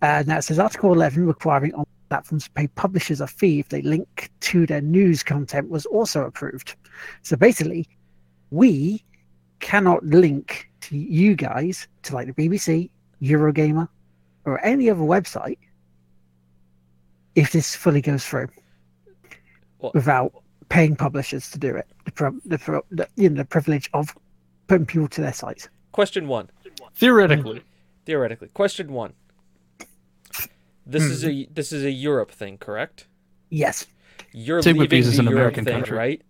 [0.00, 3.82] Uh, now says Article 11 requiring on platforms to pay publishers a fee if they
[3.82, 6.76] link to their news content was also approved.
[7.22, 7.88] So basically,
[8.50, 9.02] we
[9.60, 12.90] cannot link to you guys to like the BBC,
[13.22, 13.88] Eurogamer,
[14.44, 15.58] or any other website
[17.34, 18.48] if this fully goes through
[19.78, 20.32] Well- without
[20.68, 21.86] paying publishers to do it.
[22.04, 24.14] The, pro- the, pro- the, you know, the privilege of
[24.66, 25.68] putting people to their sites.
[25.92, 26.50] Question one,
[26.94, 27.62] Theoretically.
[28.06, 28.48] theoretically.
[28.48, 29.12] Question one.
[30.86, 31.28] This is hmm.
[31.28, 33.06] a this is a Europe thing, correct?
[33.50, 33.86] Yes,
[34.32, 35.96] You're Tig leaving Whippies is the an Europe American thing, country.
[35.96, 36.22] right?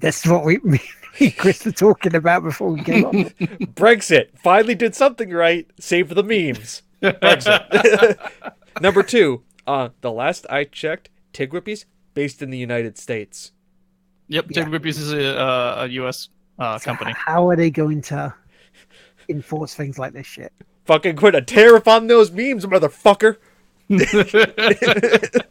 [0.00, 0.80] that's what we, me
[1.20, 3.12] and Chris were talking about before we came on.
[3.74, 5.70] Brexit finally did something right.
[5.78, 6.82] Save the memes.
[7.02, 8.52] Brexit.
[8.80, 9.42] Number two.
[9.66, 11.52] Uh, the last I checked, Tig
[12.14, 13.52] based in the United States.
[14.28, 14.46] Yep.
[14.50, 14.64] Yeah.
[14.64, 16.28] Tig is a, uh, a U.S.
[16.58, 17.12] Uh, So company.
[17.16, 18.34] How are they going to
[19.28, 20.52] enforce things like this shit?
[20.84, 23.36] Fucking quit a tariff on those memes, motherfucker.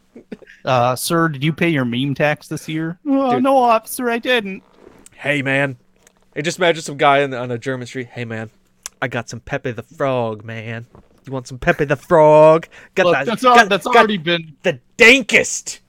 [0.64, 2.98] uh, sir, did you pay your meme tax this year?
[3.06, 4.62] Oh, no, officer, I didn't.
[5.16, 5.76] Hey man.
[6.34, 8.08] Hey, just imagine some guy on, on a German street.
[8.08, 8.50] Hey man,
[9.00, 10.86] I got some Pepe the Frog, man.
[11.26, 12.68] You want some Pepe the Frog?
[12.94, 13.26] Got Look, that.
[13.26, 15.80] that's al- got- that's got already been the dankest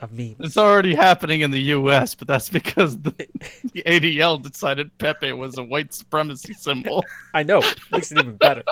[0.00, 0.36] of memes.
[0.40, 3.10] it's already happening in the U.S., but that's because the,
[3.72, 7.04] the ADL decided Pepe was a white supremacy symbol.
[7.34, 7.62] I know.
[7.92, 8.62] Makes it even better.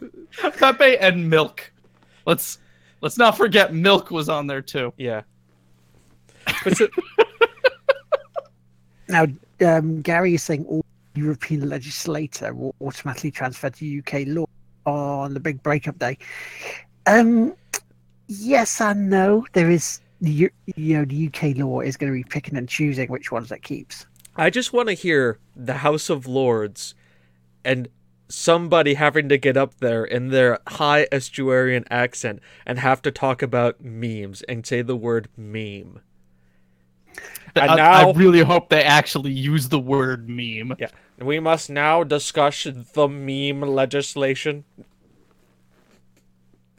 [0.58, 1.70] Pepe and milk.
[2.26, 2.58] Let's
[3.00, 4.92] let's not forget milk was on there too.
[4.96, 5.22] Yeah.
[6.64, 6.88] But so,
[9.08, 9.26] Now,
[9.66, 10.84] um, Gary is saying all
[11.20, 14.46] European legislator will automatically transfer to UK law
[14.86, 16.16] on the big breakup day.
[17.06, 17.54] Um,
[18.26, 19.46] yes and no.
[19.52, 23.08] There is, the you know, the UK law is going to be picking and choosing
[23.08, 24.06] which ones it keeps.
[24.36, 26.94] I just want to hear the House of Lords
[27.64, 27.88] and
[28.28, 33.42] somebody having to get up there in their high estuarian accent and have to talk
[33.42, 36.00] about memes and say the word meme.
[37.56, 40.76] And I, now- I really hope they actually use the word meme.
[40.78, 40.88] Yeah.
[41.20, 44.64] We must now discuss the meme legislation.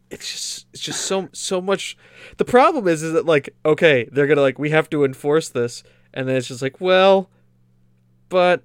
[0.10, 1.98] It's just it's just so so much
[2.38, 5.48] the problem is is that like okay, they're going to like we have to enforce
[5.50, 7.30] this and then it's just like, well,
[8.30, 8.64] but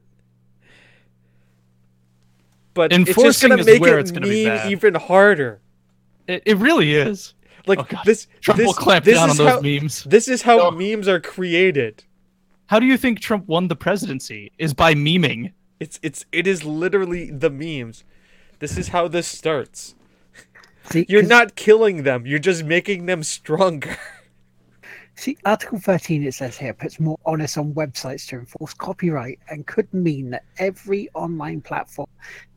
[2.75, 5.61] but it's just going to make it it's meme even harder.
[6.27, 7.35] It, it really is.
[7.67, 8.05] Like Oh, God.
[8.05, 10.05] this Trump this, will clamp this down on is those how, memes.
[10.05, 10.71] This is how No.
[10.71, 12.03] memes are created.
[12.67, 14.53] How do you think Trump won the presidency?
[14.59, 15.53] Is by meming.
[15.79, 18.05] It's it's it is literally the memes.
[18.59, 19.95] This is how this starts.
[20.91, 22.27] See, you're not killing them.
[22.27, 23.97] You're just making them stronger.
[25.19, 29.67] See, Article 13, it says here, puts more onus on websites to enforce copyright and
[29.67, 32.09] could mean that every online platform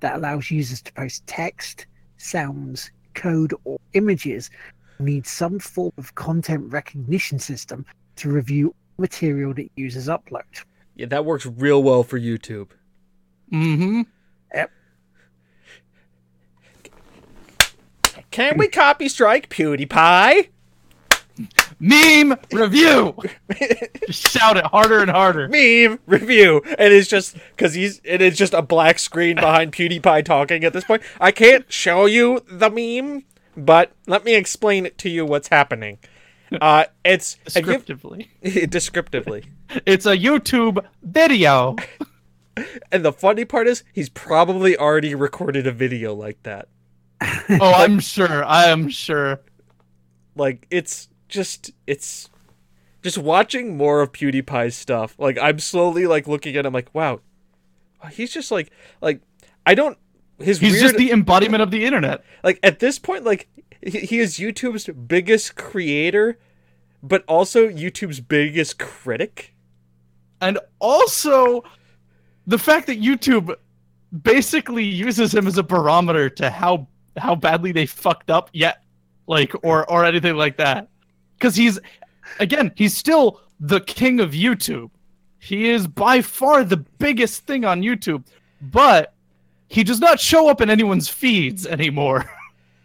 [0.02, 4.50] that allows users to post text, sounds, code, or images
[5.00, 7.86] needs some form of content recognition system
[8.18, 10.44] to review material that users upload.
[10.96, 12.72] Yeah, that works real well for YouTube.
[13.52, 14.02] Mm-hmm.
[18.32, 20.50] Can we copy strike PewDiePie?
[21.80, 23.16] Meme review.
[24.08, 25.48] Just shout it harder and harder.
[25.48, 30.26] meme review and it's just because he's it is just a black screen behind pewdiepie
[30.26, 33.24] talking at this point i can't show you the meme
[33.56, 35.98] but let me explain it to you what's happening
[36.60, 38.30] uh it's Descriptively,
[38.70, 39.46] descriptively
[39.86, 41.76] it's a YouTube video.
[42.92, 46.68] and the funny part is he's probably already recorded a video like that
[47.50, 48.46] Oh, I'm sure.
[48.46, 49.42] I am sure.
[50.36, 52.30] like it's just it's
[53.02, 57.20] just watching more of pewdiepie's stuff like i'm slowly like looking at him like wow
[58.12, 59.22] he's just like like
[59.66, 59.98] i don't
[60.40, 62.24] his He's weird, just the embodiment of the internet.
[62.44, 63.48] like at this point like
[63.86, 66.40] he, he is youtube's biggest creator
[67.04, 69.54] but also youtube's biggest critic
[70.42, 71.64] And also,
[72.50, 73.56] the fact that YouTube
[74.24, 78.84] basically uses him as a barometer to how how badly they fucked up yet,
[79.28, 80.90] like or or anything like that.
[81.36, 81.80] Because he's
[82.40, 84.90] again, he's still the king of YouTube.
[85.38, 88.26] He is by far the biggest thing on YouTube,
[88.62, 89.14] but
[89.68, 92.30] he does not show up in anyone's feeds anymore.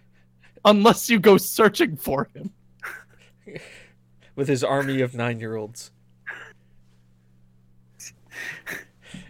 [0.66, 2.53] Unless you go searching for him.
[4.37, 5.90] with his army of nine-year-olds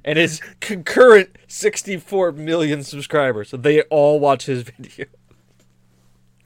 [0.04, 5.06] and his concurrent 64 million subscribers so they all watch his video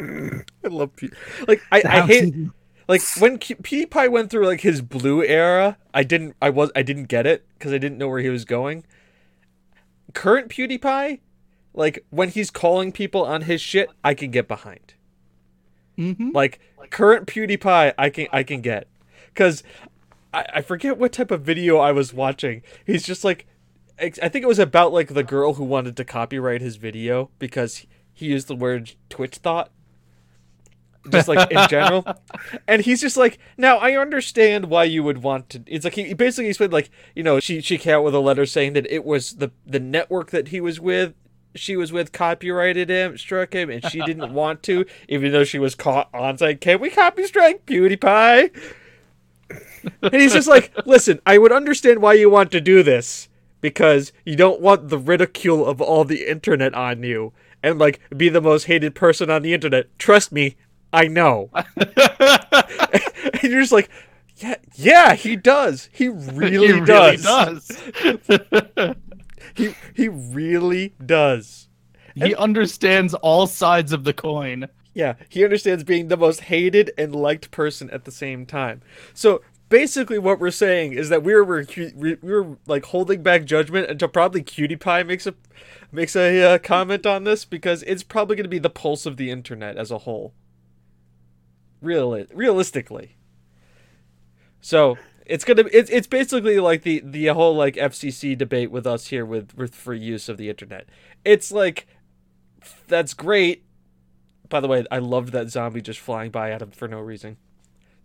[0.00, 1.10] i love Pew-
[1.46, 2.34] like i, I hate
[2.88, 6.82] like when Q- PewDiePie went through like his blue era, I didn't I was I
[6.82, 8.84] didn't get it because I didn't know where he was going.
[10.14, 11.20] Current PewDiePie,
[11.74, 14.94] like when he's calling people on his shit, I can get behind.
[15.98, 16.30] Mm-hmm.
[16.32, 18.88] Like current PewDiePie, I can I can get
[19.26, 19.62] because
[20.32, 22.62] I, I forget what type of video I was watching.
[22.86, 23.46] He's just like
[24.00, 27.84] I think it was about like the girl who wanted to copyright his video because
[28.12, 29.70] he used the word Twitch thought
[31.10, 32.04] just like in general.
[32.66, 35.62] And he's just like, now I understand why you would want to.
[35.66, 38.20] It's like he, he basically explained like, you know, she she came out with a
[38.20, 41.14] letter saying that it was the the network that he was with,
[41.54, 45.58] she was with copyrighted him, struck him, and she didn't want to, even though she
[45.58, 48.50] was caught on saying, "Can we copy strike PewDiePie?"
[50.02, 53.27] and he's just like, listen, I would understand why you want to do this
[53.60, 58.28] because you don't want the ridicule of all the internet on you and like be
[58.28, 59.86] the most hated person on the internet.
[59.98, 60.56] Trust me,
[60.92, 61.50] I know.
[61.76, 63.90] and you're just like,
[64.36, 65.88] yeah, yeah, he does.
[65.92, 67.24] He really, he does.
[67.24, 68.96] really does.
[69.54, 71.68] He he really does.
[72.14, 74.68] he understands all sides of the coin.
[74.94, 78.82] Yeah, he understands being the most hated and liked person at the same time.
[79.14, 84.08] So basically, what we're saying is that we're we're, we're, like holding back judgment until
[84.08, 85.34] probably Cutie Pie makes a
[85.92, 89.16] makes a uh, comment on this because it's probably going to be the pulse of
[89.16, 90.34] the internet as a whole.
[91.80, 93.16] Real realistically.
[94.60, 99.08] So it's gonna it's it's basically like the the whole like FCC debate with us
[99.08, 100.88] here with with for use of the internet.
[101.24, 101.86] It's like
[102.88, 103.64] that's great.
[104.48, 107.36] By the way, I loved that zombie just flying by at him for no reason.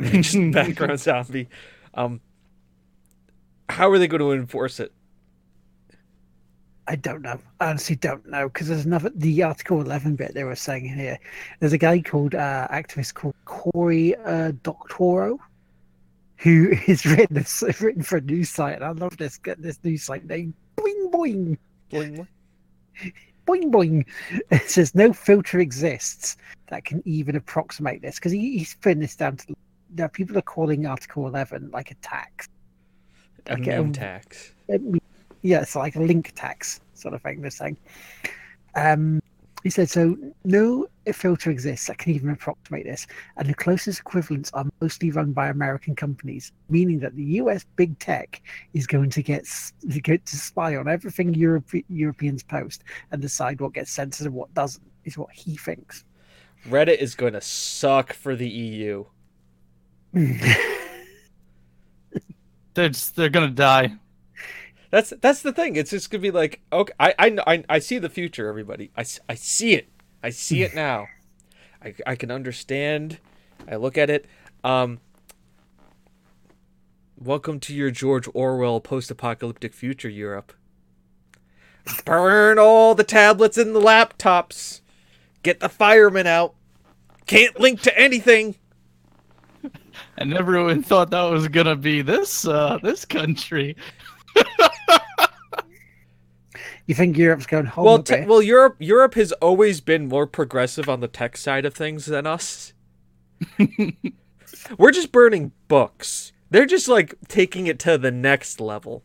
[0.22, 1.50] just background zombie.
[1.94, 2.22] Um,
[3.70, 4.92] how are they going to enforce it?
[6.88, 7.40] I don't know.
[7.62, 11.18] I honestly don't know because there's another the Article 11 bit they were saying here.
[11.60, 15.40] There's a guy called uh, activist called Cory uh, Doctorow
[16.38, 17.46] who is written
[17.80, 20.54] written for a news site, and I love this get this news site name.
[20.78, 21.58] Boing boing
[21.94, 22.28] Bling,
[23.46, 24.06] boing boing.
[24.50, 26.38] It says no filter exists
[26.70, 29.54] that can even approximate this because he, he's putting this down to.
[29.96, 32.50] Now people are calling Article 11 like a tax.
[33.48, 34.54] A Okay, meme um, tax.
[34.70, 35.00] me-
[35.42, 37.42] yeah, it's like a link tax sort of thing.
[37.42, 37.78] They're saying.
[38.76, 39.22] Um,
[39.64, 40.18] he said so.
[40.44, 45.32] No filter exists that can even approximate this, and the closest equivalents are mostly run
[45.32, 47.66] by American companies, meaning that the U.S.
[47.76, 48.42] big tech
[48.74, 49.46] is going to get
[49.90, 54.36] to get to spy on everything Europe, Europeans post and decide what gets censored and
[54.36, 54.84] what doesn't.
[55.06, 56.06] Is what he thinks.
[56.70, 59.04] Reddit is going to suck for the EU.
[62.76, 63.96] They're just, they're gonna die.
[64.90, 65.76] That's that's the thing.
[65.76, 68.92] It's just gonna be like, okay, I I I, I see the future, everybody.
[68.96, 69.90] I, I see it.
[70.22, 71.08] I see it now.
[71.84, 73.20] I I can understand.
[73.68, 74.26] I look at it.
[74.64, 75.00] Um.
[77.18, 80.52] Welcome to your George Orwell post-apocalyptic future, Europe.
[82.06, 84.82] Burn all the tablets and the laptops.
[85.42, 86.56] Get the firemen out.
[87.26, 88.56] Can't link to anything.
[90.18, 93.76] And everyone thought that was gonna be this uh this country.
[96.88, 98.28] you think Europe's going home well, a te- bit?
[98.28, 102.28] well, Europe Europe has always been more progressive on the tech side of things than
[102.28, 102.74] us.
[104.78, 106.32] We're just burning books.
[106.50, 109.04] They're just like taking it to the next level.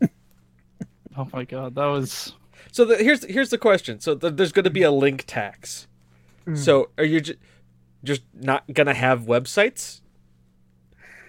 [1.16, 2.34] Oh my god, that was.
[2.72, 4.00] So the, here's here's the question.
[4.00, 5.86] So th- there's going to be a link tax.
[6.54, 7.36] So are you ju-
[8.04, 10.00] just not going to have websites?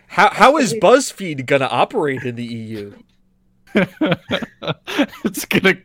[0.08, 2.94] How how is BuzzFeed going to operate in the EU?
[3.76, 5.76] it's gonna.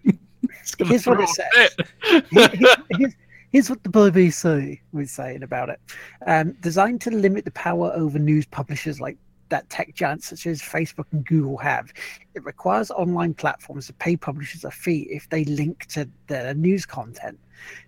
[0.60, 2.24] It's gonna Here's what throw it a says.
[2.30, 2.76] fit.
[2.96, 3.14] here's,
[3.50, 5.80] here's what the BBC was saying about it.
[6.26, 9.16] Um, designed to limit the power over news publishers like
[9.50, 11.92] that tech giants such as Facebook and Google have,
[12.34, 16.86] it requires online platforms to pay publishers a fee if they link to their news
[16.86, 17.38] content.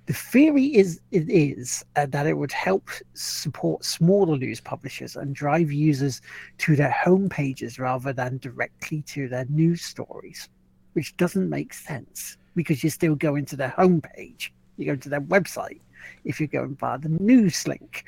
[0.06, 5.34] The theory is it is uh, that it would help support smaller news publishers and
[5.34, 6.20] drive users
[6.58, 10.48] to their home pages rather than directly to their news stories,
[10.92, 14.50] which doesn't make sense because you're still going to their homepage.
[14.76, 15.80] You go to their website
[16.24, 18.04] if you're going via the news link.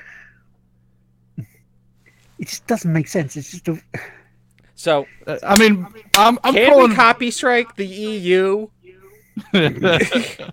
[2.39, 3.35] It just doesn't make sense.
[3.37, 3.81] It's just a,
[4.75, 6.89] So Uh, I mean, I'm I'm can calling.
[6.89, 8.67] we copy strike the EU?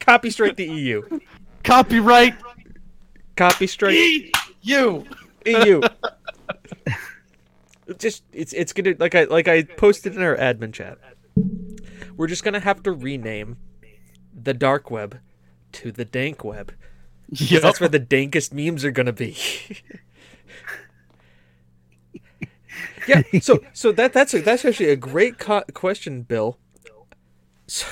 [0.00, 1.02] Copy strike the EU.
[1.64, 2.34] Copyright
[3.36, 3.94] Copy strike
[4.62, 5.04] you.
[5.46, 5.80] EU.
[7.86, 10.98] It's just it's it's gonna like I like I posted in our admin chat.
[12.16, 13.56] We're just gonna have to rename
[14.34, 15.20] the dark web
[15.72, 16.72] to the dank web.
[17.36, 17.62] 'Cause Yep.
[17.62, 19.36] That's where the dankest memes are gonna be.
[23.08, 23.22] yeah.
[23.40, 26.58] So so that that's a, that's actually a great co- question, Bill.
[27.66, 27.86] So,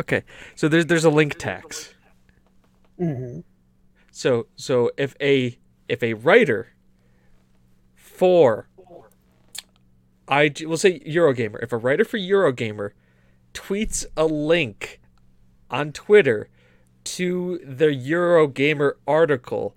[0.00, 0.22] okay.
[0.54, 1.94] So there's there's a link tax.
[3.00, 3.44] Mhm.
[4.12, 5.58] So so if a
[5.88, 6.68] if a writer
[7.96, 8.68] for
[10.28, 12.90] I we'll say Eurogamer, if a writer for Eurogamer
[13.54, 15.00] tweets a link
[15.70, 16.48] on Twitter
[17.04, 19.74] to the Eurogamer article,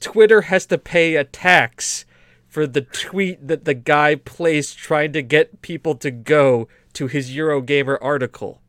[0.00, 2.04] Twitter has to pay a tax
[2.48, 7.30] for the tweet that the guy placed trying to get people to go to his
[7.30, 8.60] Eurogamer article.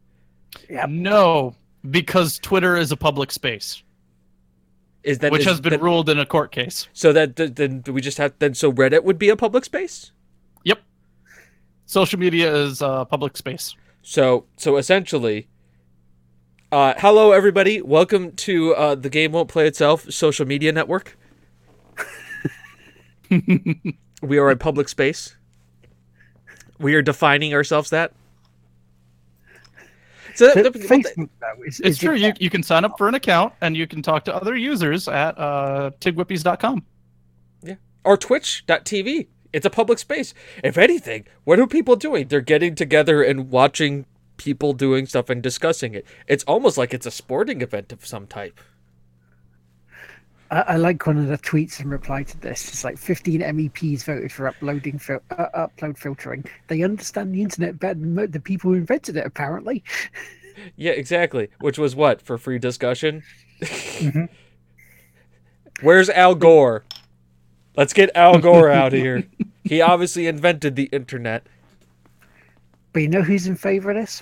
[0.87, 1.55] No,
[1.89, 3.83] because Twitter is a public space,
[5.03, 6.87] Is that which is has been that- ruled in a court case.
[6.93, 10.11] so that then we just have then so Reddit would be a public space?
[10.63, 10.79] Yep.
[11.85, 13.75] Social media is uh, public space.
[14.01, 15.47] So so essentially,
[16.73, 17.83] uh, hello everybody.
[17.83, 21.15] Welcome to uh, the game won't play itself social media network.
[24.23, 25.35] we are a public space.
[26.79, 28.13] We are defining ourselves that.
[30.33, 32.15] So that- that- Facebook though It's is true.
[32.15, 35.07] You, you can sign up for an account and you can talk to other users
[35.07, 36.83] at uh, tigwhippies.com.
[37.61, 37.75] Yeah.
[38.03, 39.27] Or Twitch.tv.
[39.53, 40.33] It's a public space.
[40.63, 42.29] If anything, what are people doing?
[42.29, 44.07] They're getting together and watching
[44.43, 46.05] people doing stuff and discussing it.
[46.27, 48.59] It's almost like it's a sporting event of some type.
[50.51, 52.67] I, I like one of the tweets in reply to this.
[52.69, 56.45] It's like 15 MEPs voted for uploading fil- uh, upload filtering.
[56.67, 59.83] They understand the internet better than the people who invented it, apparently.
[60.75, 61.49] Yeah, exactly.
[61.61, 63.23] Which was what for free discussion.
[65.81, 66.83] Where's Al Gore?
[67.75, 69.23] Let's get Al Gore out of here.
[69.65, 71.47] He obviously invented the internet.
[72.91, 74.21] But you know who's in favor of this?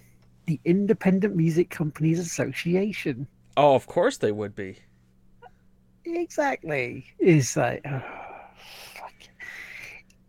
[0.52, 3.26] The Independent Music Companies Association.
[3.56, 4.76] Oh, of course they would be.
[6.04, 7.06] Exactly.
[7.20, 8.02] It's like, oh,
[8.94, 9.14] fuck.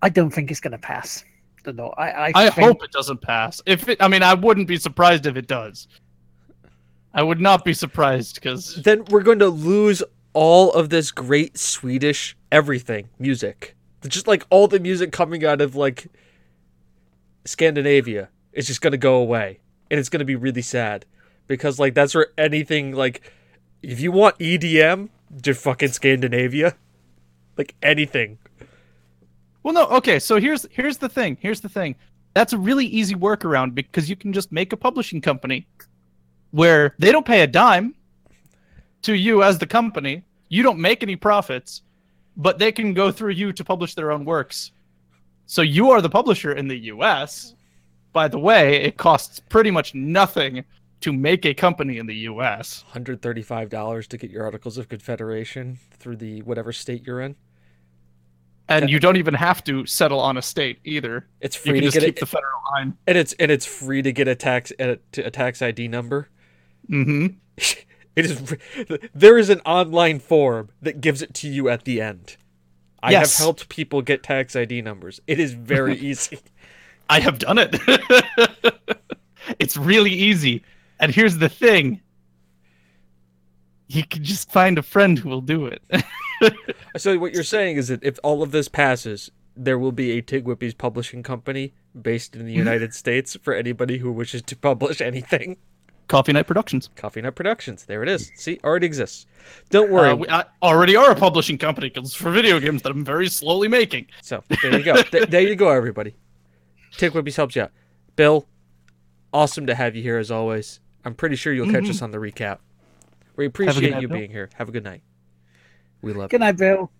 [0.00, 1.24] I don't think it's going to pass.
[1.64, 1.92] The law.
[1.98, 3.60] I, I, I think- hope it doesn't pass.
[3.66, 5.88] If it, I mean, I wouldn't be surprised if it does.
[7.14, 10.04] I would not be surprised because Then we're going to lose
[10.34, 13.74] all of this great Swedish everything music.
[14.06, 16.06] Just like all the music coming out of like
[17.44, 19.58] Scandinavia is just going to go away.
[19.92, 21.04] And it's going to be really sad
[21.46, 23.30] because like that's where anything like
[23.82, 26.74] if you want EDM, just fucking Scandinavia.
[27.58, 28.38] Like anything.
[29.62, 29.86] Well, no.
[29.88, 31.36] Okay, so here's here's the thing.
[31.40, 31.96] Here's the thing.
[32.34, 35.66] That's a really easy workaround because you can just make a publishing company
[36.50, 37.94] where they don't pay a dime
[39.02, 40.24] to you as the company.
[40.48, 41.82] You don't make any profits,
[42.36, 44.72] but they can go through you to publish their own works.
[45.46, 47.54] So you are the publisher in the U.S.
[48.12, 50.64] By the way, it costs pretty much nothing
[51.00, 52.84] to make a company in the U.S.
[52.94, 57.36] $135 to get your articles of confederation through the whatever state you're in.
[58.68, 61.26] And you don't even have to settle on a state either.
[61.40, 62.96] It's free to get keep it, the federal line.
[63.06, 66.28] and it's and it's free to get a tax a, a tax ID number.
[66.88, 67.26] Mm-hmm.
[68.16, 68.56] it is
[69.12, 72.36] there is an online form that gives it to you at the end.
[73.02, 73.36] I Yes.
[73.36, 75.20] have helped people get tax ID numbers.
[75.26, 76.38] It is very easy.
[77.08, 77.76] I have done it.
[79.58, 80.62] it's really easy.
[81.00, 82.00] And here's the thing
[83.88, 85.82] you can just find a friend who will do it.
[86.96, 90.20] So what you're saying is that if all of this passes, there will be a
[90.20, 91.72] Tig Whippies publishing company
[92.02, 95.56] based in the United States for anybody who wishes to publish anything.
[96.08, 96.90] Coffee Night Productions.
[96.96, 97.84] Coffee Night Productions.
[97.84, 98.30] There it is.
[98.34, 99.24] See, already exists.
[99.70, 100.10] Don't worry.
[100.10, 103.28] Uh, we I already are a publishing company 'cause for video games that I'm very
[103.28, 104.06] slowly making.
[104.20, 105.00] So there you go.
[105.00, 106.14] Th- there you go, everybody.
[106.96, 107.72] Tig Whippies helps you out.
[108.16, 108.46] Bill,
[109.32, 110.80] awesome to have you here as always.
[111.04, 112.58] I'm pretty sure you'll catch us on the recap.
[113.36, 114.18] We appreciate night, you Bill.
[114.18, 114.50] being here.
[114.54, 115.02] Have a good night.
[116.02, 116.28] We love you.
[116.38, 116.90] Good night, Bill.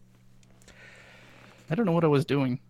[1.71, 2.61] I don't know what I was doing.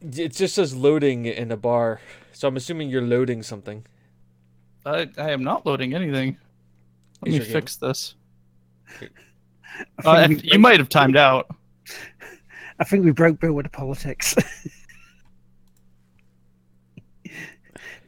[0.00, 2.00] It just says loading in a bar,
[2.32, 3.86] so I'm assuming you're loading something.
[4.84, 6.36] I, I am not loading anything.
[7.22, 8.14] Let Is me your game- fix this.
[10.04, 11.48] Uh, you might have timed out.
[12.78, 14.34] I think we broke Bill with the politics.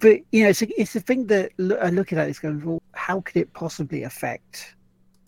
[0.00, 3.20] but you know, it's a, it's thing that I look at it's going, well, how
[3.20, 4.74] could it possibly affect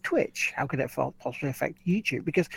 [0.02, 0.52] Twitch?
[0.54, 2.24] How could it possibly affect YouTube?
[2.24, 2.48] Because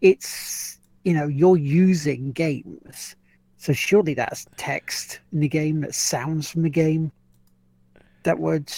[0.00, 3.16] it's you know you're using games,
[3.56, 7.12] so surely that's text in the game, that sounds from the game,
[8.24, 8.72] that would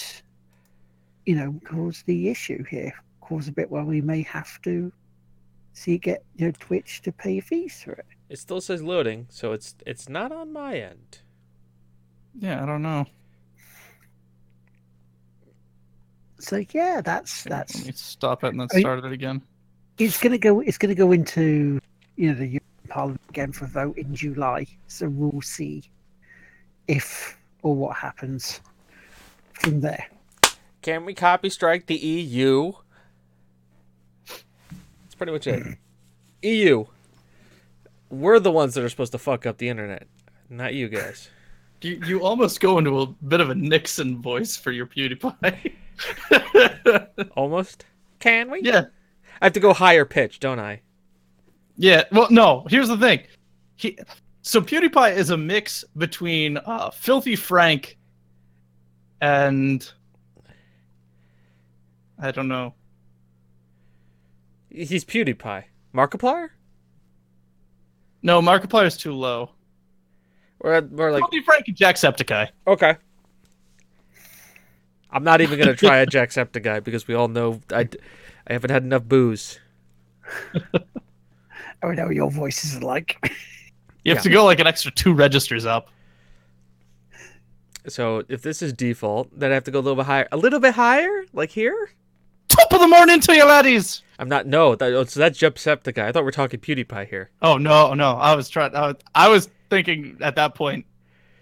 [1.25, 4.91] you know cause the issue here, cause a bit where we may have to
[5.73, 8.05] see get you know Twitch to pay fees for it.
[8.29, 11.19] It still says loading, so it's it's not on my end.
[12.39, 13.05] Yeah, I don't know.
[16.39, 19.41] So yeah, that's Okay, that's Let me stop it and then I- start it again.
[19.97, 21.79] it's gonna go it's gonna go into
[22.17, 24.67] you know the European Parliament again for a vote in July.
[24.87, 25.83] So we'll see
[26.87, 28.61] if or what happens
[29.53, 30.05] from there.
[30.81, 32.73] Can we copy strike the EU?
[34.27, 35.77] That's pretty much it.
[36.43, 36.85] EU.
[38.11, 40.07] We're the ones that are supposed to fuck up the internet,
[40.47, 41.29] not you guys.
[41.85, 45.73] You, you almost go into a bit of a Nixon voice for your PewDiePie.
[47.35, 47.85] Almost.
[48.17, 48.61] Can we?
[48.63, 48.85] yeah,
[49.39, 50.81] I have to go higher pitch, don't I?
[51.77, 52.05] yeah.
[52.11, 52.65] Well, no.
[52.71, 53.21] Here's the thing.
[53.75, 53.99] He,
[54.41, 57.99] so PewDiePie is a mix between uh, Filthy Frank
[59.21, 59.87] and
[62.17, 62.73] I don't know.
[64.71, 65.65] He's PewDiePie.
[65.93, 66.49] Markiplier?
[68.23, 69.51] No, Markiplier is too low.
[70.65, 72.49] Or uh, more like Filthy Frank and Jacksepticeye.
[72.65, 72.95] okay.
[75.11, 77.87] I'm not even gonna try a Jacksepticeye because we all know I,
[78.47, 79.59] I haven't had enough booze.
[80.73, 83.17] I know what your voice is like.
[84.03, 84.21] You have Yeah.
[84.21, 85.89] to go like an extra two registers up.
[87.87, 90.27] So if this is default, then I have to go a little bit higher.
[90.31, 91.91] A little bit higher, like here.
[92.47, 94.01] Top of the morning to you laddies.
[94.17, 94.47] I'm not.
[94.47, 95.99] No, that, oh, so that's Jacksepticeye.
[95.99, 97.29] I thought we are talking PewDiePie here.
[97.43, 98.13] Oh no, no!
[98.13, 98.75] I was trying.
[98.75, 100.85] I was, I was thinking at that point.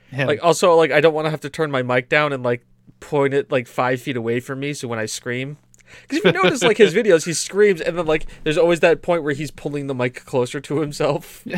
[0.10, 0.28] Him.
[0.28, 2.66] Like also, like I don't want to have to turn my mic down and like
[3.00, 5.58] point it like five feet away from me, so when I scream.
[6.04, 9.02] Because if you notice, like his videos, he screams, and then like there's always that
[9.02, 11.44] point where he's pulling the mic closer to himself.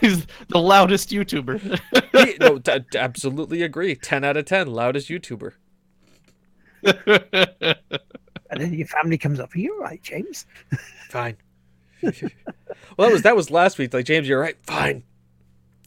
[0.00, 1.78] He's the loudest YouTuber.
[2.12, 3.94] He- no, t- t- absolutely agree.
[3.94, 5.52] Ten out of ten, loudest YouTuber.
[6.82, 7.74] and
[8.56, 9.54] then your family comes up.
[9.54, 10.46] Are you all right, James?
[11.10, 11.36] Fine.
[12.02, 12.12] well,
[12.98, 13.94] that was that was last week.
[13.94, 14.56] Like James, you're right.
[14.64, 15.04] Fine.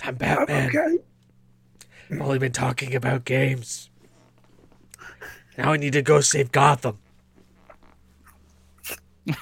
[0.03, 0.69] I'm I'm Batman.
[0.69, 0.97] okay.
[2.11, 3.89] I've only been talking about games.
[5.57, 6.97] Now I need to go save Gotham.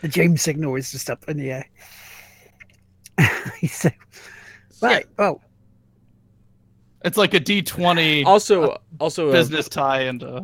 [0.00, 1.68] The James signal is just up in the air.
[3.60, 3.90] He's so,
[4.80, 5.04] right.
[5.18, 5.40] Oh,
[7.04, 10.42] it's like a D twenty Also, also, uh, business tie and uh,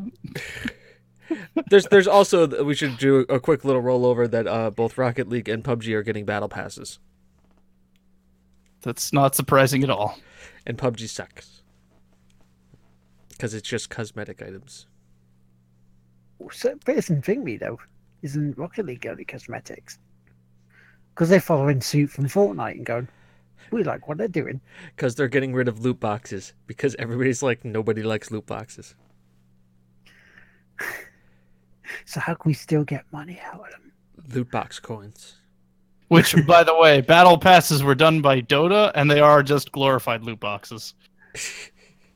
[1.71, 5.49] there's there's also we should do a quick little rollover that uh, both Rocket League
[5.49, 6.99] and PUBG are getting battle passes,
[8.85, 10.19] that's not surprising at all.
[10.67, 11.63] and PUBG sucks
[13.31, 14.87] because it's just cosmetic items.
[16.53, 17.79] so, but isn't Thingy though?
[18.23, 19.99] Isn't Rocket League only cosmetics?
[21.11, 23.09] Because they're following suit from Fortnite and going,
[23.71, 24.61] we like what they're doing.
[24.97, 28.95] Because they're getting rid of loot boxes because everybody's like nobody likes loot boxes.
[32.07, 33.93] So how can we still get money out of them?
[34.35, 35.37] Loot box coins.
[36.09, 40.23] Which, by the way, battle passes were done by Dota, and they are just glorified
[40.23, 40.95] loot boxes.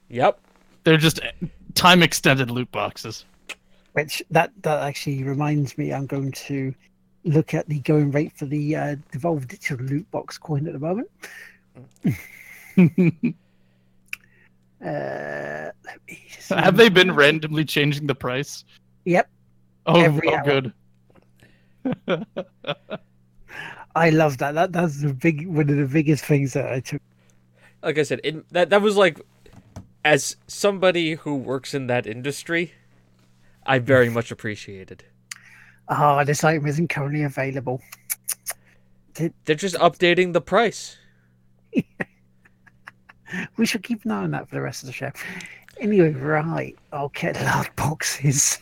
[0.08, 0.40] Yep.
[0.84, 1.20] They're just
[1.74, 3.24] time extended loot boxes.
[3.92, 6.74] Which that that actually reminds me, I'm going to
[7.24, 10.78] look at the going rate for the uh, Devolver Digital loot box coin at the
[10.78, 11.10] moment.
[14.80, 18.64] Uh, let me just Have they been randomly changing the price?
[19.06, 19.28] Yep,
[19.86, 20.72] Oh, Every oh good.
[23.98, 24.54] I love that.
[24.54, 27.02] That that's the big one of the biggest things that I took.
[27.82, 29.20] Like I said, it, that that was like,
[30.04, 32.74] as somebody who works in that industry,
[33.66, 35.04] I very much appreciated.
[35.88, 37.82] Oh, this item isn't currently available.
[39.14, 40.96] They're just updating the price.
[43.58, 45.10] We should keep an eye on that for the rest of the show.
[45.78, 46.74] Anyway, right.
[46.94, 48.58] I'll get loud boxes.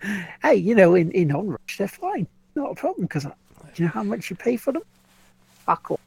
[0.42, 2.26] hey, you know, in, in Onrush, they're fine.
[2.54, 3.32] Not a problem because uh,
[3.76, 4.82] you know how much you pay for them?
[5.66, 6.00] Fuck all.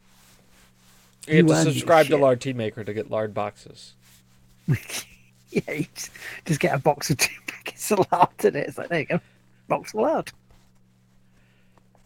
[1.27, 2.17] You have to subscribe to.
[2.17, 3.93] Lardteamaker to get lard boxes.
[4.67, 6.11] yeah, just,
[6.45, 8.67] just get a box of two packets of lard in it.
[8.67, 9.19] It's like, there you go.
[9.67, 10.31] Box of lard.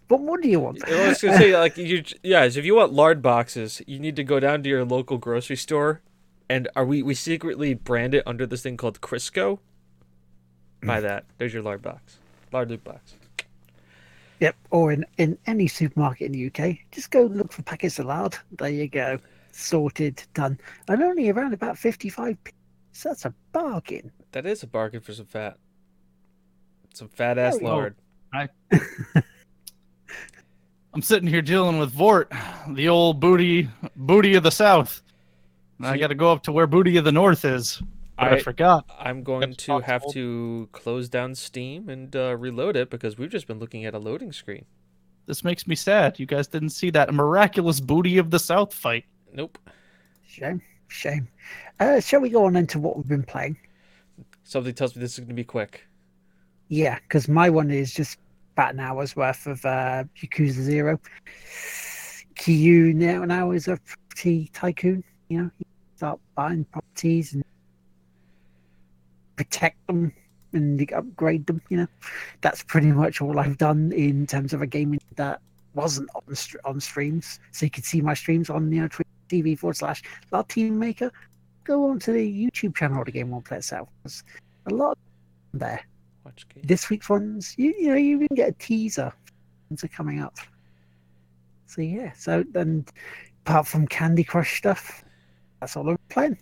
[0.08, 0.88] What more do you want?
[0.88, 4.24] I was gonna say, like, you, yes, if you want lard boxes, you need to
[4.24, 6.02] go down to your local grocery store,
[6.48, 9.60] and are we we secretly brand it under this thing called Crisco?
[10.82, 11.02] Buy mm.
[11.02, 11.26] that.
[11.38, 12.20] There's your lard box,
[12.54, 13.16] lard loot box.
[14.40, 18.06] Yep, or in, in any supermarket in the UK, just go look for packets of
[18.06, 18.36] lard.
[18.52, 19.18] There you go.
[19.52, 20.60] Sorted, done.
[20.88, 22.52] And only around about 55 p.
[22.92, 24.12] So that's a bargain.
[24.34, 25.58] That is a bargain for some fat.
[26.94, 27.68] Some fat ass Oh, yeah.
[27.70, 27.96] lard.
[30.94, 32.32] I'm sitting here dealing with Vort,
[32.70, 35.02] the old booty booty of the south.
[35.78, 37.82] And I See- got to go up to where booty of the north is.
[38.18, 38.89] But I, I- forgot.
[38.99, 40.13] I'm going That's to have possible.
[40.13, 43.99] to close down Steam and uh, reload it because we've just been looking at a
[43.99, 44.65] loading screen.
[45.28, 46.20] This makes me sad.
[46.20, 49.03] You guys didn't see that miraculous booty of the south fight.
[49.34, 49.57] Nope.
[50.26, 51.28] Shame, shame.
[51.80, 53.57] Uh, shall we go on into what we've been playing?
[54.43, 55.86] Something tells me this is going to be quick.
[56.70, 58.18] Yeah, because my one is just
[58.53, 60.99] about an hour's worth of uh, Yakuza Zero.
[62.36, 65.03] Kyu now now is a property tycoon.
[65.30, 65.65] You know, you
[65.95, 67.43] start buying properties and
[69.38, 70.12] protect them
[70.54, 71.62] and upgrade them.
[71.70, 71.88] You know,
[72.42, 75.40] that's pretty much all I've done in terms of a gaming that
[75.74, 76.36] wasn't on
[76.66, 77.40] on streams.
[77.52, 81.12] So you can see my streams on you know Twitch TV forward slash Lardteamaker.
[81.64, 83.90] Go on to the YouTube channel the Game Won't Play itself.
[84.04, 84.24] There's
[84.68, 84.98] a lot
[85.54, 85.82] there
[86.24, 86.64] Watch game.
[86.66, 89.14] this week's ones, you, you know, you even get a teaser.
[89.70, 90.38] Ones are coming up.
[91.66, 92.86] So yeah, so then
[93.46, 95.04] apart from Candy Crush stuff,
[95.60, 96.38] that's all I'm playing.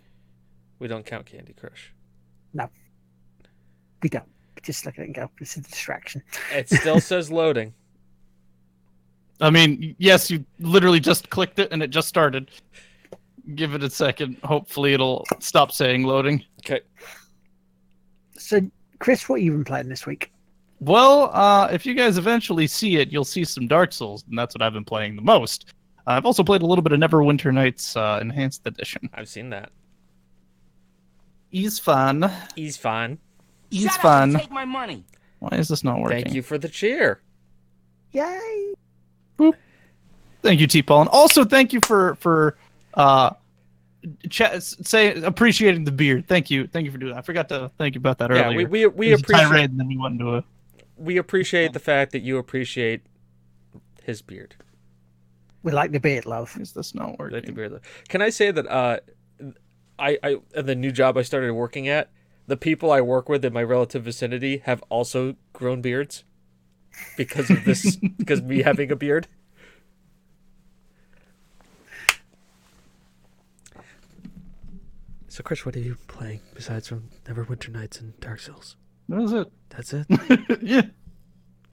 [0.80, 1.94] We don't count Candy Crush.
[4.02, 4.28] We don't.
[4.56, 6.24] We just look at it and go, it's a distraction.
[6.54, 7.74] It still says loading.
[9.42, 12.52] I mean, yes, you literally just clicked it and it just started.
[13.54, 14.38] Give it a second.
[14.44, 16.44] Hopefully, it'll stop saying loading.
[16.62, 16.82] Okay.
[18.38, 18.62] So
[19.00, 20.32] Chris, what have you been playing this week?
[20.80, 24.54] Well, uh, if you guys eventually see it, you'll see some Dark Souls, and that's
[24.56, 25.74] what I've been playing the most.
[26.08, 29.10] I've also played a little bit of Neverwinter Nights uh, Enhanced Edition.
[29.14, 29.72] I've seen that.
[31.50, 32.32] He's fun.
[32.56, 33.18] He's fine.
[33.70, 34.30] He's Shut up fun.
[34.32, 35.06] and take my money.
[35.40, 36.24] Why is this not working?
[36.24, 37.22] Thank you for the cheer.
[38.12, 38.74] Yay!
[40.42, 42.56] Thank you, T Paul, and also thank you for for
[42.94, 43.32] uh,
[44.30, 46.28] chat, say appreciating the beard.
[46.28, 47.20] Thank you, thank you for doing that.
[47.20, 48.58] I forgot to thank you about that Yeah, earlier.
[48.68, 50.44] we we, we It was a appreciate and then we went into a.
[50.98, 53.02] we appreciate the fact that you appreciate
[54.04, 54.56] his beard.
[55.64, 56.56] We like the beard, love.
[56.60, 57.82] Is this not Like the beard, beard.
[58.08, 59.00] Can I say that uh,
[59.98, 60.20] I
[60.54, 62.12] I the new job I started working at,
[62.48, 66.24] the people I work with in my relative vicinity have also grown beards
[67.18, 69.28] because of this because of me having a beard.
[75.28, 78.78] So Chris, what are you playing besides from Neverwinter Nights and Dark Souls?
[79.10, 79.52] That was it.
[79.70, 80.08] That's it.
[80.62, 80.84] yeah.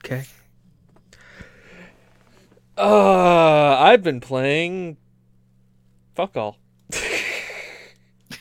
[0.03, 0.25] Okay.
[2.77, 4.97] Uh, I've been playing.
[6.13, 6.57] Fuck all.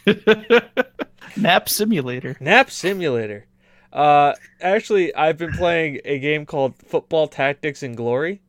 [1.37, 2.37] Nap Simulator.
[2.41, 3.47] Nap Simulator.
[3.93, 8.41] Uh, actually, I've been playing a game called Football Tactics and Glory,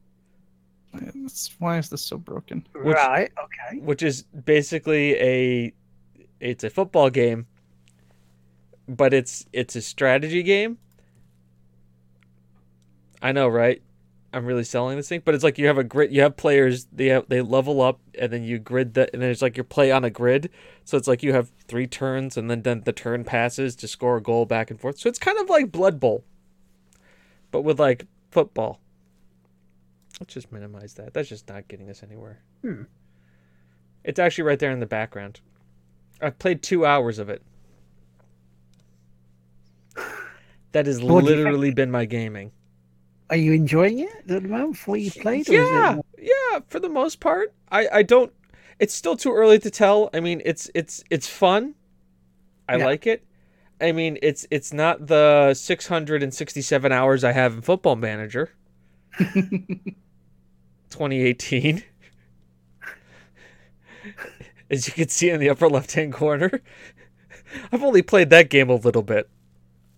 [0.93, 2.65] That's- Why is this so broken?
[2.73, 3.79] Which- right, okay.
[3.79, 5.73] which is basically a
[6.39, 7.47] it's a football game,
[8.87, 10.77] but it's it's a strategy game.
[13.21, 13.81] I know, right?
[14.33, 16.11] I'm really selling this thing, but it's like you have a grid.
[16.11, 16.85] You have players.
[16.91, 19.63] They have they level up, and then you grid that, and then it's like you
[19.63, 20.49] play on a grid.
[20.85, 24.17] So it's like you have three turns, and then then the turn passes to score
[24.17, 24.97] a goal back and forth.
[24.97, 26.23] So it's kind of like Blood Bowl,
[27.51, 28.79] but with like football.
[30.19, 31.13] Let's just minimize that.
[31.13, 32.39] That's just not getting us anywhere.
[32.61, 32.83] Hmm.
[34.03, 35.41] It's actually right there in the background.
[36.21, 37.41] I've played two hours of it.
[40.71, 41.45] That has What do you think?
[41.45, 42.51] literally been my gaming.
[43.29, 45.49] Are you enjoying it at the moment for you played?
[45.49, 46.59] Or Yeah, it yeah.
[46.67, 48.31] For the most part, I I don't.
[48.79, 50.09] It's still too early to tell.
[50.13, 51.75] I mean, it's it's it's fun.
[52.67, 52.85] I Yeah.
[52.85, 53.23] like it.
[53.81, 58.51] I mean, it's it's not the 667 hours I have in Football Manager.
[60.89, 61.83] 2018.
[64.69, 66.61] As you can see in the upper left-hand corner,
[67.71, 69.29] I've only played that game a little bit.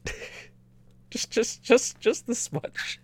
[1.12, 3.00] Just just just just this much.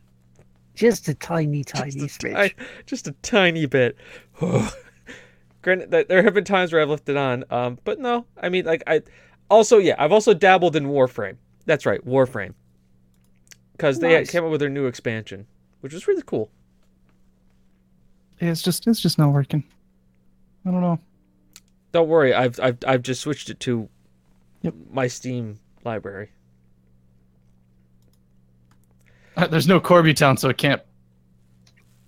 [0.82, 2.50] Just a tiny, tiny Just a, smidge.
[2.58, 3.96] ti- just a tiny bit.
[5.62, 8.50] Granted, that there have been times where I've left it on, um, but no, I
[8.50, 9.02] mean, like I,
[9.50, 11.38] also yeah, I've also dabbled in Warframe.
[11.68, 12.56] That's right, Warframe,
[13.74, 14.32] because they Nice.
[14.32, 15.46] came up with their new expansion,
[15.82, 16.50] which was really cool.
[18.40, 19.64] It's just it's just not working.
[20.66, 21.00] I don't know.
[21.92, 23.88] Don't worry, I've I've I've just switched it to
[24.64, 24.74] Yep.
[24.92, 26.32] my Steam library.
[29.38, 30.82] Uh, There's no Corby Town, so it can't.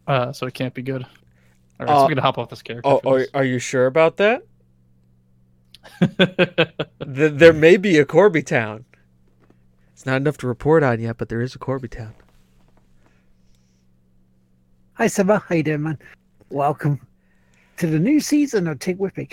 [0.07, 1.03] Uh, so it can't be good.
[1.03, 2.87] All right, so Uh, we're gonna hop off this character.
[2.89, 4.43] Oh, are, are you sure about that?
[6.17, 8.85] Th- there may be a Corby Town.
[9.93, 12.13] It's not enough to report on yet, but there is a Corby Town.
[14.95, 15.39] Hi, Simba.
[15.47, 15.99] How you doing, man?
[16.49, 16.99] Welcome
[17.77, 19.29] to the new season of Tig Whipping.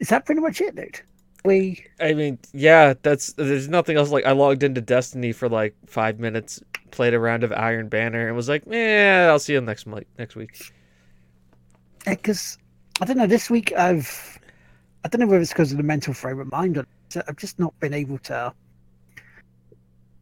[0.00, 1.00] Is that pretty much it, dude?
[1.44, 4.10] We I mean, yeah, that's there's nothing else.
[4.10, 6.60] Like I logged into Destiny for like five minutes,
[6.90, 10.06] played a round of Iron Banner, and was like, "Yeah, I'll see you next month,
[10.18, 10.72] next week."
[12.06, 12.58] Eh, because
[13.00, 13.26] I don't know.
[13.26, 14.38] This week I've
[15.04, 17.36] I don't know whether it's because of the mental frame of mind or so I've
[17.36, 18.52] just not been able to.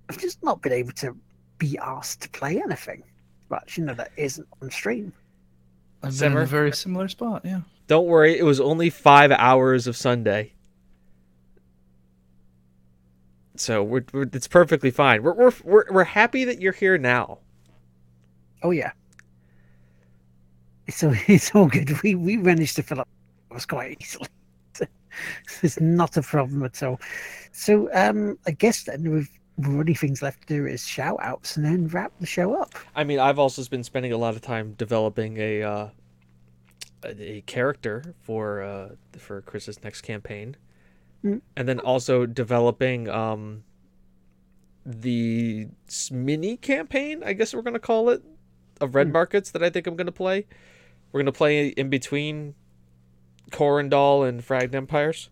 [0.08, 1.16] I've just not been able to
[1.58, 3.02] be asked to play anything
[3.50, 5.12] much, you know, that isn't on stream.
[6.02, 7.42] I've been in a very similar spot.
[7.44, 7.60] Yeah.
[7.86, 10.52] Don't worry, it was only five hours of Sunday,
[13.60, 15.22] so we're, we're it's perfectly fine.
[15.22, 17.38] We're we're we're we're happy that you're here now.
[18.62, 18.92] Oh yeah,
[20.86, 21.90] it's all it's all good.
[22.02, 23.08] We we managed to fill up
[23.50, 24.28] us quite easily.
[25.62, 27.00] it's not a problem at all.
[27.52, 29.30] So um, I guess then we've.
[29.58, 32.74] The only things left to do is shout outs and then wrap the show up.
[32.94, 35.88] I mean, I've also been spending a lot of time developing a uh,
[37.04, 40.56] a, character for uh, for Chris's next campaign.
[41.56, 43.64] And then also developing um,
[44.84, 45.68] the
[46.10, 47.22] mini campaign.
[47.24, 48.22] I guess we're gonna call it
[48.80, 49.12] of Red Mm.
[49.12, 50.46] Markets that I think I'm gonna play.
[51.12, 52.54] We're gonna play in between
[53.50, 55.30] Corindal and Fragged Empires.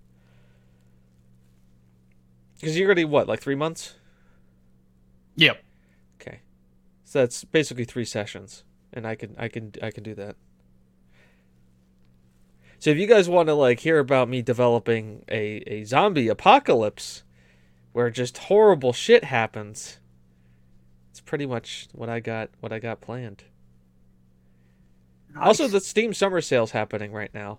[2.55, 3.95] Because you're already what, like three months?
[5.37, 5.63] Yep.
[6.21, 6.41] Okay.
[7.05, 10.37] So that's basically three sessions, and I can I can I can do that.
[12.79, 17.23] So if you guys want to like hear about me developing a, a zombie apocalypse
[17.93, 19.99] where just horrible shit happens,
[21.11, 23.45] it's pretty much what I got what I got planned.
[25.41, 27.59] Also the Steam summer sale's happening right now.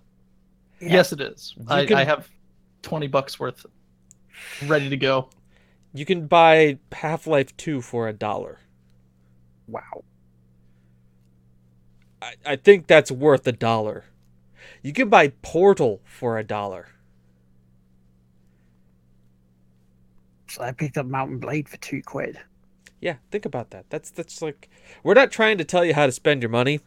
[0.80, 0.94] Yeah.
[0.94, 1.56] Yes, it is.
[1.68, 2.30] I, can- I have
[2.82, 3.66] twenty bucks worth
[4.68, 5.30] ready to go.
[5.94, 8.60] You can buy Half-Life 2 for a dollar.
[9.66, 10.04] wow.
[12.22, 14.04] I, I think that's worth a dollar.
[14.82, 16.90] You can buy Portal for a dollar.
[20.48, 22.40] So I picked up Mount & Blade for two quid.
[23.02, 23.86] Yeah, think about that.
[23.90, 24.70] That's that's like
[25.04, 26.80] we're not trying to tell you how to spend your money,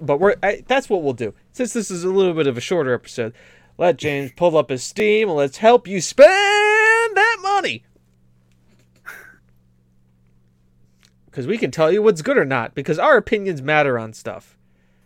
[0.00, 1.34] but we're I, that's what we'll do.
[1.52, 3.32] Since this is a little bit of a shorter episode,
[3.78, 7.84] let James pull up his Steam and let's help you spend that money.
[11.26, 14.56] Because we can tell you what's good or not, because our opinions matter on stuff.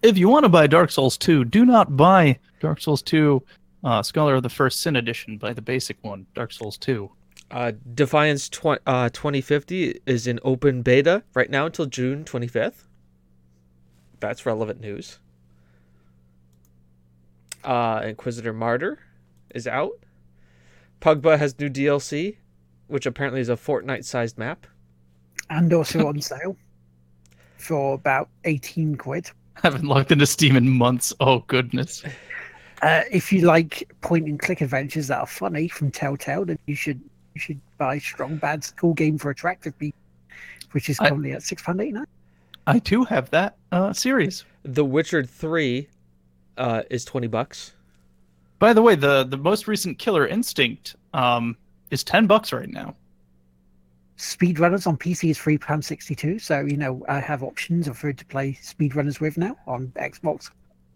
[0.01, 3.43] If you want to buy Dark Souls 2, do not buy Dark Souls 2
[3.83, 5.39] uh, Scholar of the First Sin Edition.
[5.39, 7.11] Buy the basic one, Dark Souls 2.
[7.51, 12.85] Uh, Defiance tw- uh, 2050 is in open beta right now until June 25th.
[14.21, 15.19] That's relevant news.
[17.65, 19.01] Uh, Inquisitor Martyr
[19.53, 19.99] is out.
[21.01, 22.37] Pugba has new DLC,
[22.87, 24.65] which apparently is a Fortnite sized map.
[25.51, 26.57] And also on sale
[27.57, 29.31] for about 18 quid.
[29.63, 31.13] haven't logged into Steam in months.
[31.21, 32.05] Oh, goodness.
[32.83, 36.75] Uh, if you like point and click adventures that are funny from Telltale, then you
[36.75, 37.01] should
[37.35, 39.99] you should buy Strong Bad's cool game for attractive people,
[40.73, 42.07] which is I- currently at six pound eighty nine.
[42.69, 44.45] I too have that uh, series.
[44.63, 45.89] The Witcher 3
[46.59, 47.73] uh, is 20 bucks.
[48.59, 51.57] By the way, the, the most recent Killer Instinct um,
[51.91, 52.95] is 10 bucks right now.
[54.19, 56.39] Speedrunners on PC is three pound sixty two.
[56.39, 60.51] So you know I have options of who to play speedrunners with now on Xbox.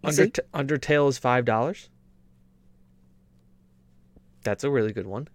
[0.04, 0.40] Under- PC.
[0.52, 1.88] Undertale is $5.
[4.42, 5.28] That's a really good one.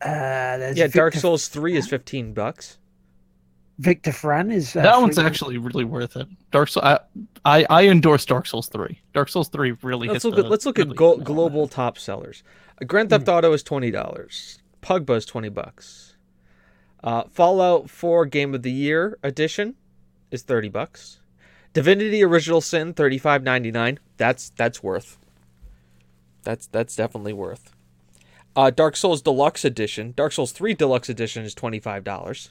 [0.00, 2.78] Uh, there's Yeah, Dark Souls 3 is 15 bucks.
[3.78, 6.26] Victor Vran is uh, that one's free- actually really worth it.
[6.50, 7.00] Dark Souls, I,
[7.44, 8.98] I, I endorse Dark Souls 3.
[9.12, 11.68] Dark Souls 3 really Let's hits look at the let's look really at go- global
[11.68, 12.42] top sellers.
[12.80, 14.58] Uh, Grand Theft Auto is twenty dollars.
[14.82, 16.09] Pugba is twenty bucks.
[17.02, 19.74] Uh, Fallout Four Game of the Year edition
[20.30, 21.20] is thirty bucks.
[21.72, 23.98] Divinity Original Sin thirty five ninety nine.
[24.16, 25.18] That's that's worth.
[26.42, 27.74] That's that's definitely worth.
[28.56, 30.12] Uh, Dark Souls Deluxe Edition.
[30.16, 32.48] Dark Souls 3 Deluxe Edition is $25.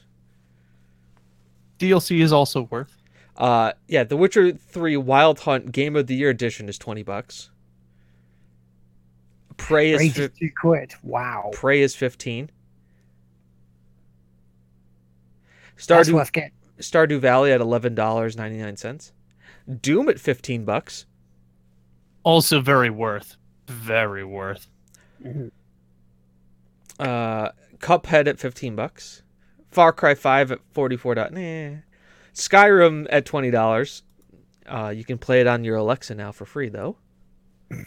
[1.77, 2.97] DLC is also worth.
[3.37, 7.49] Uh, yeah, The Witcher 3 Wild Hunt Game of the Year Edition is 20 bucks.
[9.57, 10.93] Prey is Rage fi- is quid.
[11.03, 11.51] Wow.
[11.53, 12.49] Prey is 15.
[15.87, 16.51] That's Stardew.
[16.79, 19.11] Stardew Valley at $11.99.
[19.81, 21.05] Doom at 15 bucks.
[22.23, 23.37] Also very worth.
[23.67, 24.67] Very worth.
[25.23, 25.51] Mhm.
[26.99, 27.49] Uh,
[27.79, 29.23] Cuphead at 15 bucks.
[29.71, 31.75] Far Cry 5 at 44 dot nah.
[32.33, 34.01] Skyrim at $20.
[34.67, 36.97] Uh, you can play it on your Alexa now for free though.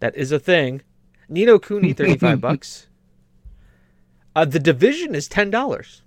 [0.00, 0.82] That is a thing.
[1.28, 2.88] Ni no Kuni 35 bucks.
[4.34, 5.52] Uh, the Division is $10.
[5.52, 6.02] Ooh.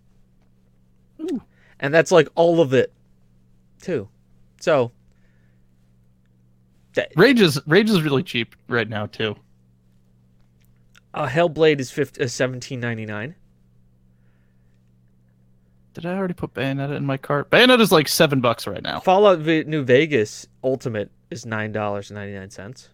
[1.80, 2.91] And that's like all of it
[3.82, 4.07] too.
[4.61, 4.91] So
[7.15, 9.36] Rage is Rage is really cheap right now too.
[11.13, 13.36] uh, Hellblade is 50, uh, 17.99.
[15.93, 17.49] Did I already put Bayonetta in my cart?
[17.49, 18.99] Bayonetta is like seven bucks right now.
[18.99, 22.89] Fallout v- New Vegas Ultimate is nine dollars and ninety nine cents.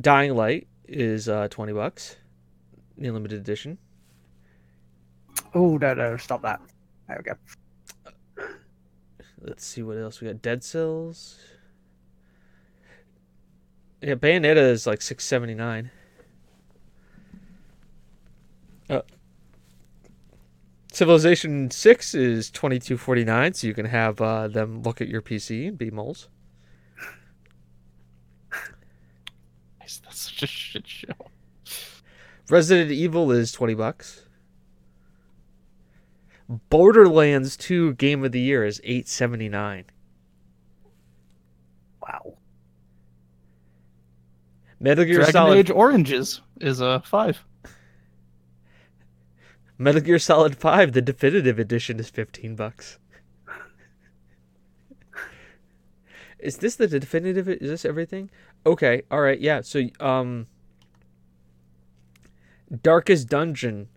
[0.00, 2.16] Dying Light is uh, twenty bucks,
[2.96, 3.78] the limited edition.
[5.58, 6.16] Oh no no!
[6.16, 6.60] Stop that.
[7.08, 8.46] There we go.
[9.40, 10.40] Let's see what else we got.
[10.40, 11.36] Dead Cells.
[14.00, 15.90] Yeah, Bayonetta is like six seventy nine.
[18.88, 19.00] Uh,
[20.92, 25.08] Civilization Six is twenty two forty nine, so you can have uh, them look at
[25.08, 26.28] your PC and be moles.
[29.80, 31.08] That's such a shit show.
[32.48, 34.27] Resident Evil is twenty bucks.
[36.48, 39.84] Borderlands Two Game of the Year is eight seventy nine.
[42.02, 42.38] Wow.
[44.80, 47.44] Metal Gear Dragon Solid Age Oranges is a five.
[49.78, 52.98] Metal Gear Solid 5, the definitive edition is 15 bucks.
[56.40, 58.28] is this the definitive is this everything?
[58.66, 59.60] Okay, all right, yeah.
[59.60, 60.48] So um
[62.82, 63.88] Darkest Dungeon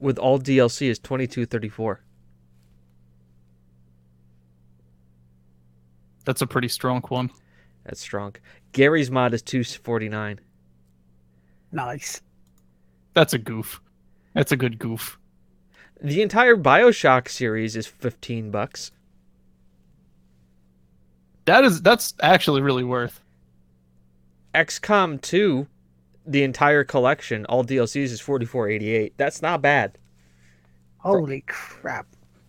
[0.00, 1.98] with all DLC is 22.34.
[6.24, 7.30] That's a pretty strong one.
[7.84, 8.36] That's strong.
[8.72, 10.40] Garry's mod is 249.
[11.72, 12.20] Nice.
[13.14, 13.80] That's a goof.
[14.34, 15.18] That's a good goof.
[16.00, 18.92] The entire BioShock series is 15 bucks.
[21.44, 23.20] That is that's actually really worth.
[24.54, 25.66] XCOM 2,
[26.26, 29.12] the entire collection, all DLCs is 44.88.
[29.16, 29.98] That's not bad.
[30.98, 32.06] Holy crap.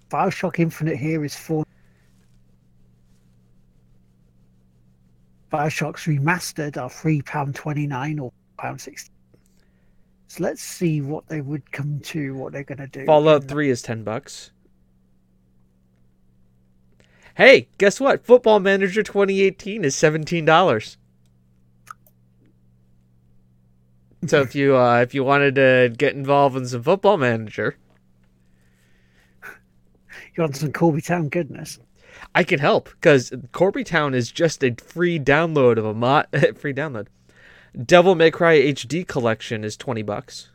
[0.09, 1.65] Bioshock Infinite here is four.
[5.51, 9.11] Bioshock's remastered are three pound twenty nine or pound sixty.
[10.27, 13.05] So let's see what they would come to, what they're gonna do.
[13.05, 14.49] Fallout 3 is 10 bucks.
[17.35, 18.25] Hey, guess what?
[18.25, 20.97] Football Manager 2018 is $17.
[24.27, 27.75] So if you uh, if you wanted to get involved in some Football Manager,
[30.35, 31.79] You want some Corby Town goodness?
[32.35, 36.27] I can help because Corby Town is just a free download of a mod.
[36.57, 37.07] free download.
[37.85, 40.49] Devil May Cry HD collection is 20 bucks.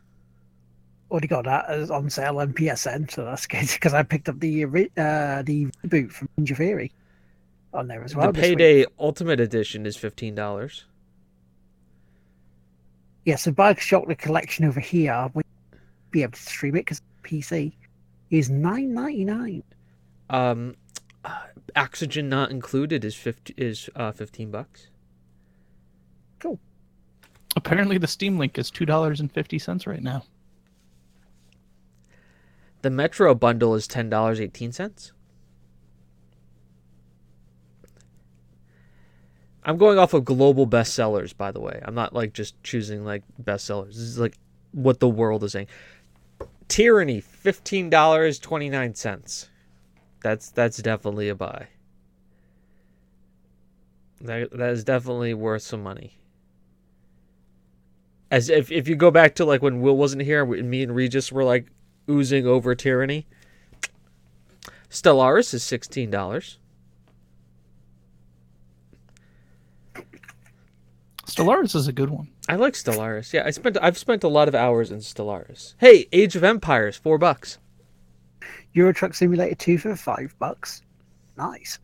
[1.10, 4.40] Already got that as on sale on PSN, so that's good because I picked up
[4.40, 6.92] the uh, the reboot from Ninja Theory
[7.72, 8.30] on there as well.
[8.32, 8.40] the.
[8.40, 10.82] Payday Ultimate Edition is $15.
[13.28, 15.42] Yeah, so Bioshock the collection over here, we
[16.10, 17.74] be able to stream it because PC
[18.30, 19.62] is nine ninety nine.
[20.30, 20.76] Um,
[21.26, 21.40] uh,
[21.76, 24.88] oxygen not included is 50 is uh 15 bucks.
[26.38, 26.58] Cool.
[27.54, 30.24] Apparently the Steam link is two dollars and fifty cents right now.
[32.80, 35.12] The Metro bundle is ten dollars eighteen cents.
[39.68, 41.78] I'm going off of global bestsellers, by the way.
[41.84, 43.88] I'm not like just choosing like bestsellers.
[43.88, 44.34] This is like
[44.72, 45.66] what the world is saying.
[46.68, 49.50] Tyranny, fifteen dollars twenty nine cents.
[50.22, 51.68] That's that's definitely a buy.
[54.22, 56.16] That that is definitely worth some money.
[58.30, 61.30] As if if you go back to like when Will wasn't here, me and Regis
[61.30, 61.66] were like
[62.08, 63.26] oozing over tyranny.
[64.88, 66.56] Stellaris is sixteen dollars.
[71.38, 72.28] Stellaris is a good one.
[72.48, 73.32] I like Stellaris.
[73.32, 75.74] Yeah, I spent I've spent a lot of hours in Stellaris.
[75.78, 77.58] Hey, Age of Empires, four bucks.
[78.72, 80.82] Euro Truck Simulator two for five bucks.
[81.36, 81.78] Nice.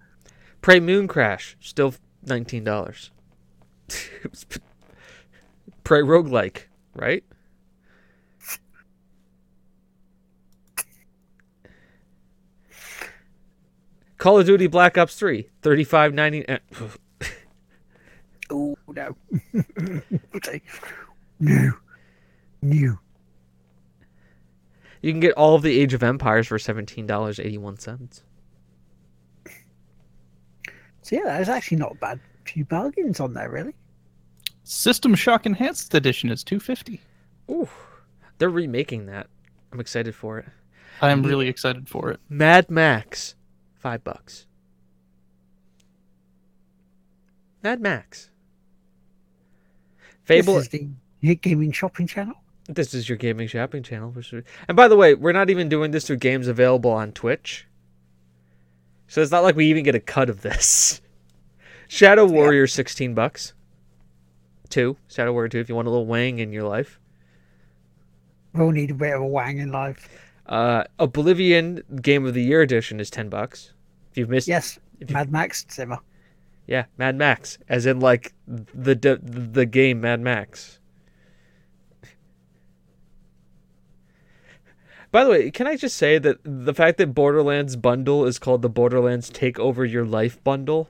[0.61, 1.95] Prey Moon Crash, still
[2.25, 3.13] nineteen dollars.
[3.89, 4.45] it was
[5.85, 6.65] Prey roguelike,
[6.97, 7.23] right?
[14.19, 16.91] Call of Duty Black Ops 3, 35.90 uh, Oh
[18.95, 19.17] no.
[20.35, 20.63] Okay.
[21.41, 21.73] no.
[22.63, 22.99] No.
[25.03, 28.23] You can get all of the Age of Empires for $17.81.
[31.03, 33.75] So yeah, that's actually not a bad few bargains on there, really.
[34.63, 37.01] System Shock Enhanced Edition is 250.
[37.51, 37.69] Ooh.
[38.39, 39.27] They're remaking that.
[39.73, 40.47] I'm excited for it.
[41.03, 42.21] I am really excited for it.
[42.31, 43.35] Mad Max,
[43.75, 44.47] 5 bucks.
[47.63, 48.31] Mad Max.
[50.25, 50.89] Fable This is
[51.21, 52.35] the Gaming Shopping Channel.
[52.67, 54.11] This is your gaming shopping channel.
[54.11, 54.43] for sure.
[54.69, 57.67] And by the way, we're not even doing this through games available on Twitch.
[59.07, 61.03] So it's not like we even get a cut of this.
[61.89, 63.53] Shadow Warrior, 16 bucks.
[64.71, 64.97] Two.
[65.09, 66.99] Shadow Warrior 2 if you want a little wang in your life.
[68.55, 70.09] We'll need a bit of a wang in life.
[70.47, 73.73] Uh, Oblivion Game of the Year edition is 10 bucks.
[74.11, 75.99] If you've missed Yes, If Mad Max Zimmer.
[76.67, 80.79] Yeah, Mad Max, as in like the the, the game Mad Max.
[85.11, 88.63] By the way, can I just say that the fact that Borderlands bundle is called
[88.63, 90.89] the Borderlands Take Over Your Life bundle?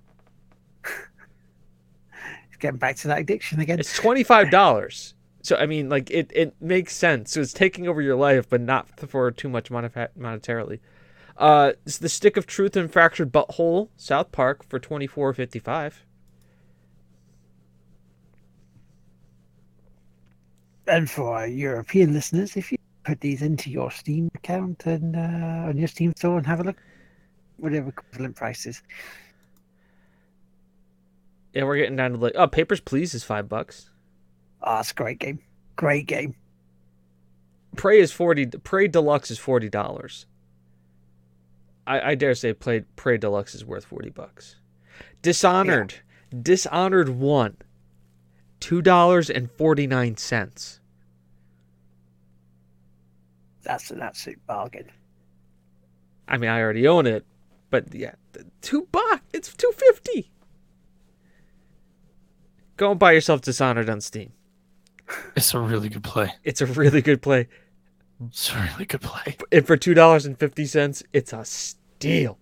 [2.60, 3.78] Getting back to that addiction again.
[3.78, 5.14] It's twenty five dollars.
[5.42, 7.32] So I mean, like it, it makes sense.
[7.32, 10.80] So it's taking over your life, but not for too much monetarily.
[11.36, 15.32] Uh, it's the Stick of Truth and Fractured But Whole, South Park for twenty four
[15.32, 16.04] fifty five.
[20.86, 25.68] And for our European listeners, if you put these into your Steam account and uh,
[25.68, 26.76] on your Steam store and have a look,
[27.56, 28.82] whatever equivalent prices.
[31.52, 33.90] Yeah, we're getting down to like oh, Papers Please is five bucks.
[34.62, 35.40] Ah, it's a great game.
[35.76, 36.34] Great game.
[37.76, 38.46] Prey is forty.
[38.46, 40.26] Prey Deluxe is forty dollars.
[41.86, 44.56] I, I dare say Prey Prey Deluxe is worth forty bucks.
[45.22, 45.94] Dishonored,
[46.42, 47.56] Dishonored one,
[48.60, 50.80] two dollars and forty nine cents.
[53.62, 54.90] That's an absolute bargain.
[56.28, 57.24] I mean, I already own it,
[57.70, 58.14] but yeah,
[58.60, 59.22] two bucks.
[59.32, 60.30] It's two fifty.
[62.76, 64.32] Go and buy yourself Dishonored on Steam.
[65.36, 66.32] It's a really good play.
[66.44, 67.48] It's a really good play,
[68.26, 69.36] It's a really good play.
[69.52, 72.38] and for two dollars and fifty cents, it's a steal.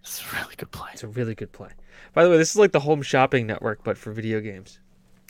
[0.00, 0.90] It's a really good play.
[0.92, 1.70] It's a really good play.
[2.12, 4.78] By the way, this is like the home shopping network, but for video games.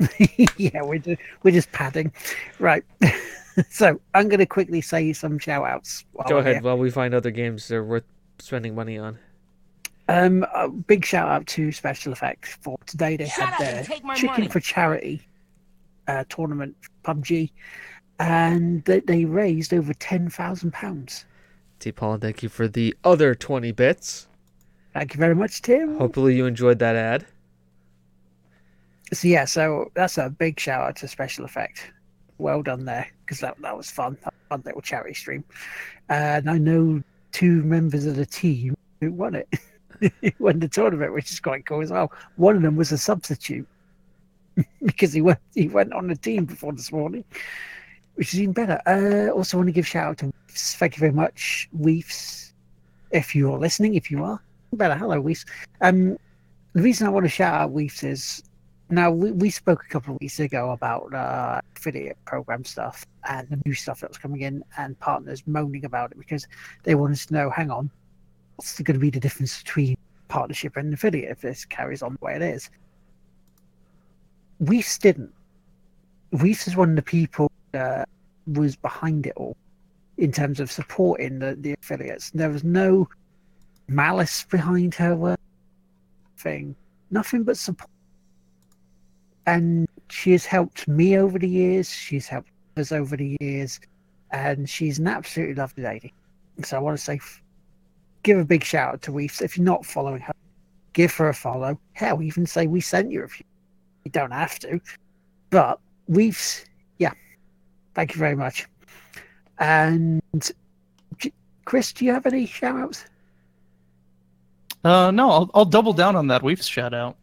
[0.56, 2.12] yeah, we're just, we're just padding.
[2.58, 2.84] Right.
[3.70, 6.04] so I'm going to quickly say some shout outs.
[6.28, 8.04] Go ahead while we find other games that are worth
[8.40, 9.18] spending money on.
[10.08, 13.16] Um, a big shout out to Special Effects for today.
[13.16, 14.48] They Shut had their and take my Chicken money.
[14.48, 15.22] for Charity
[16.08, 17.50] uh, tournament, PUBG,
[18.18, 21.24] and they, they raised over ten thousand pounds.
[21.80, 21.92] T.
[21.92, 24.26] Paul, thank you for the other 20 bits.
[24.94, 25.98] Thank you very much, Tim.
[25.98, 27.26] Hopefully you enjoyed that ad.
[29.12, 31.92] So yeah, so that's a big shout out to Special Effect.
[32.38, 34.16] Well done there, because that that was fun.
[34.24, 35.44] A fun little charity stream.
[36.08, 37.02] And I know
[37.32, 39.48] two members of the team who won it.
[40.00, 42.12] who won the tournament, which is quite cool as well.
[42.36, 43.68] One of them was a substitute
[44.84, 47.24] because he went he went on the team before this morning,
[48.14, 48.80] which is even better.
[48.86, 50.76] Uh, also want to give shout out to Weefs.
[50.76, 52.52] Thank you very much, Weefs.
[53.10, 54.40] If you're listening, if you are,
[54.72, 54.94] better.
[54.94, 55.44] Hello, Weefs.
[55.80, 56.16] Um,
[56.72, 58.42] the reason I want to shout out Weefs is
[58.90, 63.48] now we, we spoke a couple of weeks ago about uh, affiliate program stuff and
[63.48, 66.46] the new stuff that was coming in and partners moaning about it because
[66.82, 67.90] they wanted to know hang on
[68.56, 69.96] what's going to be the difference between
[70.28, 72.70] partnership and affiliate if this carries on the way it is
[74.60, 75.32] Weefs didn't
[76.32, 78.08] Weefs is one of the people that
[78.46, 79.56] was behind it all
[80.16, 83.08] in terms of supporting the, the affiliates there was no
[83.88, 85.40] malice behind her work
[86.38, 86.74] thing
[87.10, 87.90] nothing but support
[89.46, 91.90] and she has helped me over the years.
[91.90, 93.80] She's helped us over the years,
[94.30, 96.14] and she's an absolutely lovely lady.
[96.62, 97.20] So I want to say,
[98.22, 99.42] give a big shout out to Weefs.
[99.42, 100.34] If you're not following her,
[100.92, 101.78] give her a follow.
[101.92, 103.46] Hell, even say we sent you if you,
[104.04, 104.80] you don't have to.
[105.50, 106.64] But Weefs,
[106.98, 107.12] yeah,
[107.94, 108.66] thank you very much.
[109.58, 110.22] And
[111.64, 113.04] Chris, do you have any shout outs?
[114.84, 117.16] Uh, no, I'll, I'll double down on that Weefs shout out.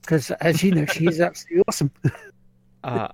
[0.00, 1.90] Because as you know, she's absolutely awesome.
[2.82, 3.08] Uh,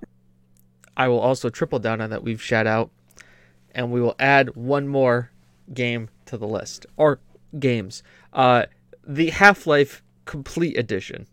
[0.95, 2.91] I will also triple down on that Weefs shout out,
[3.71, 5.31] and we will add one more
[5.73, 7.19] game to the list or
[7.59, 8.03] games.
[8.31, 8.65] Uh,
[9.05, 11.27] the Half Life Complete Edition.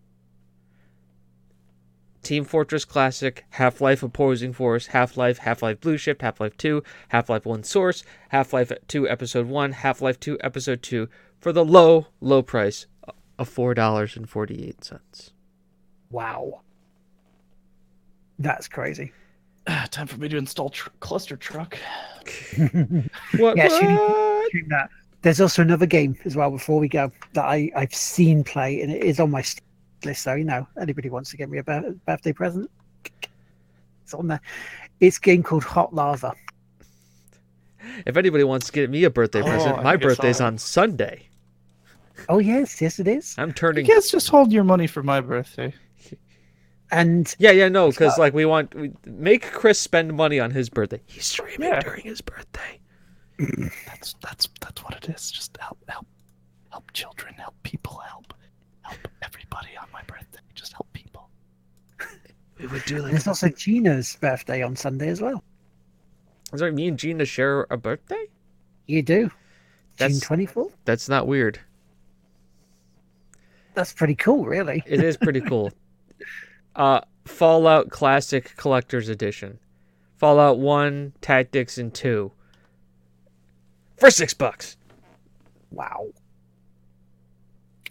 [2.31, 6.57] Team Fortress Classic, Half Life Opposing Force, Half Life, Half Life Blue Shift, Half Life
[6.59, 11.09] 2, Half Life 1 Source, Half Life 2 Episode 1, Half Life 2 Episode 2
[11.41, 12.87] for the low, low price
[13.37, 15.31] of $4.48.
[16.13, 16.61] Wow.
[18.39, 19.11] That's crazy.
[19.67, 21.77] Ah, Time for me to install tr- cluster truck.
[23.39, 23.57] What?
[23.57, 24.53] Yeah, she- what?
[24.53, 24.89] Doing that.
[25.23, 28.93] There's also another game as well before we go that I, I've seen play and
[28.93, 29.65] it is on my Steam
[30.05, 30.23] list.
[30.23, 32.71] So, you know, anybody wants to get me a birthday present,
[34.03, 34.41] it's on there.
[35.01, 36.33] It's a game called Hot Lava.
[38.07, 40.41] If anybody wants to get me a birthday Oh, present, I my think I birthday's
[40.41, 41.23] on Sunday.
[42.29, 43.35] Oh, yes, yes, it is.
[43.39, 43.87] I'm You turning.
[43.87, 45.73] guys just hold your money for my birthday.
[46.93, 50.69] And Yeah, yeah, no, because like we want we make Chris spend money on his
[50.69, 51.01] birthday.
[51.07, 51.81] He's streaming Yeah.
[51.81, 52.81] during his birthday.
[53.87, 55.31] That's that's that's what it is.
[55.31, 56.07] Just help help
[56.73, 58.35] help children, help people, help
[58.83, 60.41] help everybody on my birthday.
[60.55, 61.31] Just help people.
[62.61, 63.13] We would do like.
[63.13, 65.43] there's also Gina's birthday on Sunday as well.
[66.55, 68.27] Sorry, me and Gina share a birthday.
[68.87, 69.31] You do.
[69.97, 70.73] That's- June 24th?
[70.85, 71.59] That's not weird.
[73.75, 74.83] That's pretty cool, really.
[74.85, 75.71] It is pretty cool.
[76.77, 79.59] uh, Fallout Classic Collector's Edition,
[80.17, 82.33] Fallout One, Tactics, and Two.
[83.97, 84.77] For six bucks.
[85.71, 86.09] Wow.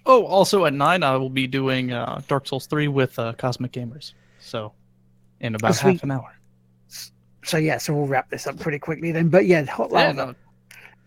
[0.06, 3.72] Oh, also at nine, I will be doing uh, Dark Souls three with uh, Cosmic
[3.72, 4.14] Gamers.
[4.40, 4.74] So,
[5.40, 5.94] in about sweet.
[5.94, 6.36] half an hour.
[7.46, 9.30] So yeah, so we'll wrap this up pretty quickly then.
[9.30, 10.14] But yeah, Hot Yeah, Lava.
[10.14, 10.36] no,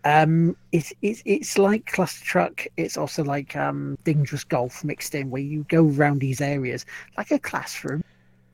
[0.03, 2.65] Um, it's it's it's like Cluster Truck.
[2.77, 6.85] It's also like um Dangerous Golf mixed in, where you go around these areas
[7.17, 8.03] like a classroom,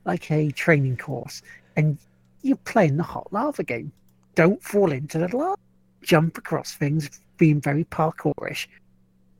[0.04, 1.42] like a training course,
[1.76, 1.98] and
[2.42, 3.92] you're playing the hot lava game.
[4.34, 5.56] Don't fall into the lava.
[6.02, 8.66] Jump across things, being very parkourish,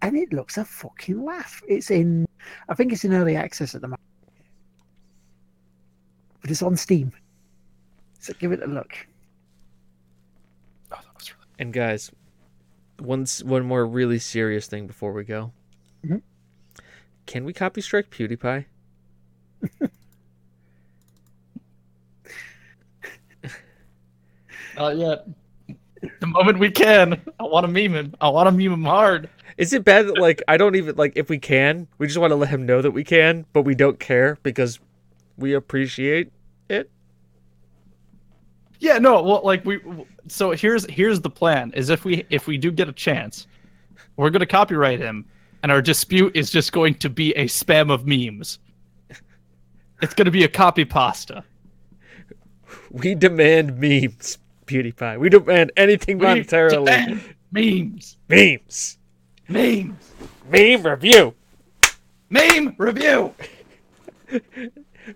[0.03, 1.63] and it looks a fucking laugh.
[1.69, 2.27] It's in,
[2.69, 4.01] I think it's in early access at the moment,
[6.41, 7.13] but it's on Steam.
[8.19, 8.93] So give it a look.
[10.93, 12.11] oh, that was really And guys,
[12.99, 15.53] one one more really serious thing before we go.
[16.05, 16.23] Mhm.
[17.27, 18.65] Can we copy strike PewDiePie?
[24.77, 25.27] Not yet.
[26.21, 28.15] The moment we can, I want to meme him.
[28.21, 29.29] I want to meme him hard.
[29.59, 32.31] Is it bad that like I don't even like if we can, we just want
[32.31, 34.79] to let him know that we can, but we don't care because
[35.41, 36.31] we appreciate
[36.69, 36.91] it?
[38.79, 39.81] Yeah, no, well, like we.
[40.29, 43.47] So here's here's the plan: is if we if we do get a chance,
[44.17, 45.27] we're gonna copyright him,
[45.63, 48.59] and our dispute is just going to be a spam of memes.
[50.03, 51.45] It's gonna be a copy pasta.
[52.91, 55.19] We demand memes, PewDiePie.
[55.19, 56.87] We demand anything We monetarily.
[56.87, 57.21] demand
[57.53, 58.99] memes, Memes.
[59.49, 60.13] memes,
[60.49, 61.35] Meme review.
[62.31, 63.35] meme review.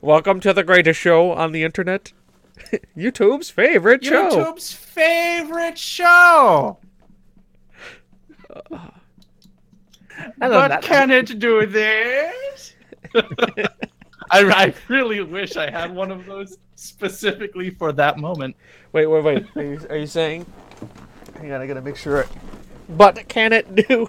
[0.01, 2.13] Welcome to the greatest show on the internet.
[2.97, 4.31] YouTube's favorite show.
[4.31, 6.79] YouTube's favorite show.
[8.51, 10.83] I love But that.
[10.83, 12.75] can it do this?
[13.15, 13.65] I,
[14.31, 18.57] I really wish I had one of those specifically for that moment.
[18.93, 19.47] Wait, wait, wait.
[19.57, 20.47] Are you, are you saying?
[21.37, 22.21] Hang on, I gotta make sure.
[22.21, 22.29] It...
[22.89, 24.09] But can it do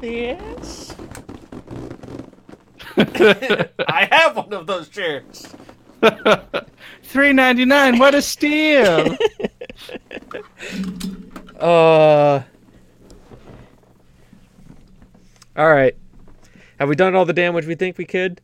[0.00, 0.94] this?
[3.88, 5.54] I have one of those chairs.
[7.02, 7.98] Three ninety nine.
[7.98, 9.16] What a steal!
[11.58, 12.42] Uh.
[15.56, 15.94] All right.
[16.80, 18.40] Have we done all the damage we think we could?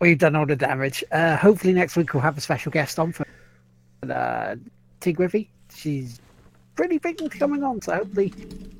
[0.00, 1.02] We've done all the damage.
[1.10, 3.26] Uh, hopefully next week we'll have a special guest on for
[4.08, 4.54] uh,
[5.00, 5.50] T Griffey.
[5.74, 6.20] She's
[6.76, 8.32] pretty big into coming on, so hopefully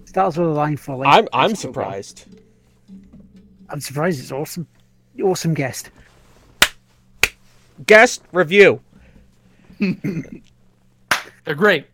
[0.04, 1.08] stars will align fully.
[1.08, 2.26] I'm I'm surprised.
[3.70, 4.20] I'm surprised.
[4.20, 4.68] It's awesome.
[5.22, 5.90] Awesome guest.
[7.86, 8.80] Guest review.
[9.78, 11.86] They're great.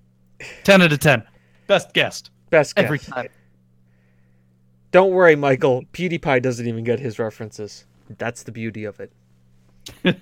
[0.65, 1.23] Ten out of ten.
[1.67, 2.85] Best guest Best guest.
[2.85, 3.29] every time.
[4.93, 5.85] Don't worry, Michael.
[5.93, 7.85] PewDiePie doesn't even get his references.
[8.19, 9.13] That's the beauty of it.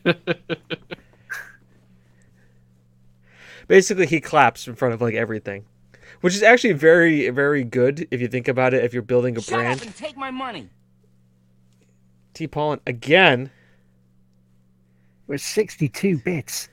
[3.66, 5.64] Basically, he claps in front of like everything,
[6.20, 8.84] which is actually very, very good if you think about it.
[8.84, 10.68] If you're building a Shut up brand, and take my money.
[12.38, 12.46] T.
[12.46, 13.50] Pollen again.
[15.26, 16.68] With 62 bits.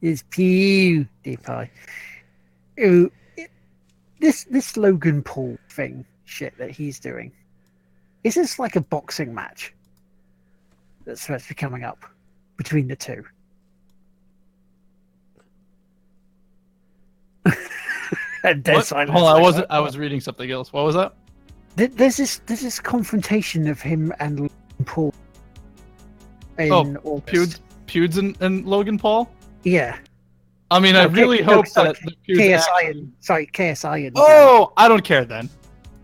[0.00, 1.68] Is PewDiePie.
[2.80, 3.50] Ooh, it-
[4.20, 7.32] this this Logan Paul thing shit that he's doing.
[8.22, 9.74] Is this like a boxing match
[11.04, 11.98] that's supposed to be coming up
[12.56, 13.24] between the two?
[18.44, 18.86] And dead What?
[18.86, 19.10] silence.
[19.10, 19.66] Hold on, I wasn't.
[19.70, 20.72] I was reading something else.
[20.72, 21.14] What was that?
[21.76, 25.14] Th- there's this there's this confrontation of him and Logan Paul
[26.58, 27.60] in Oh, August.
[27.94, 29.30] And, and Logan Paul.
[29.62, 29.96] Yeah.
[30.70, 31.98] I mean, I No, K- really no, hope sorry, that
[32.28, 35.48] KSI actually- and sorry, KSI and Oh, I don't care then.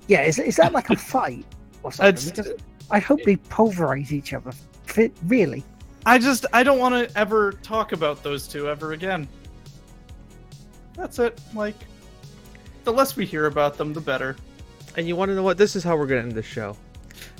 [0.08, 1.44] yeah, is is that like a fight
[1.82, 2.44] or something?
[2.90, 4.52] I hope they pulverize each other.
[4.86, 5.64] Fit really.
[6.06, 9.26] I just I don't want to ever talk about those two ever again.
[10.94, 11.40] That's it.
[11.54, 11.76] Like,
[12.84, 14.36] the less we hear about them, the better.
[14.97, 15.56] And you want to know what?
[15.59, 16.77] This is how we're gonna end the show.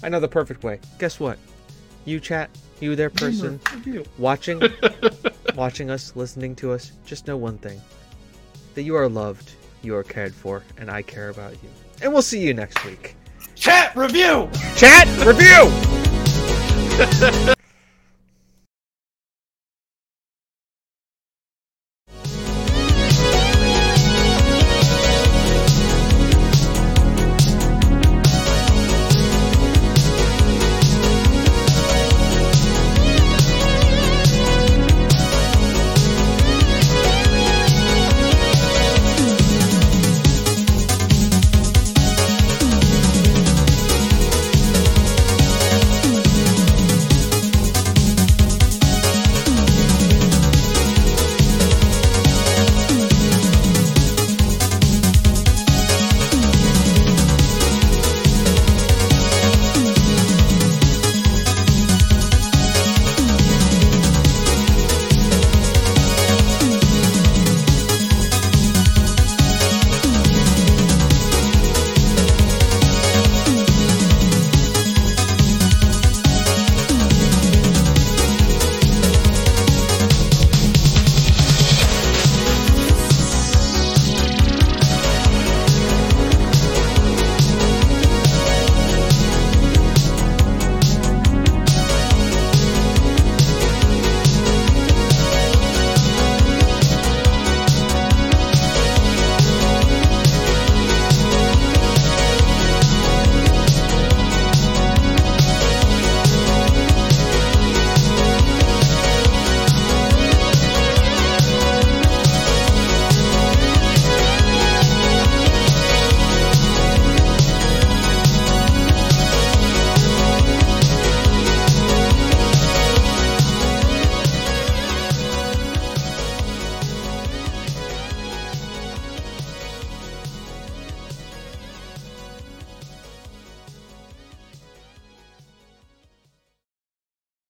[0.03, 0.81] I know the perfect way.
[0.99, 1.39] Guess what?
[2.05, 2.51] You chat,
[2.81, 3.61] you there person
[4.19, 4.61] watching,
[5.55, 6.93] watching us, listening to us.
[7.05, 7.81] Just know one thing:
[8.75, 9.53] that you are loved,
[9.83, 11.69] you are cared for, and I care about you.
[12.01, 13.17] And we'll see you next week.
[13.55, 14.49] Chat review.
[14.77, 15.71] Chat review.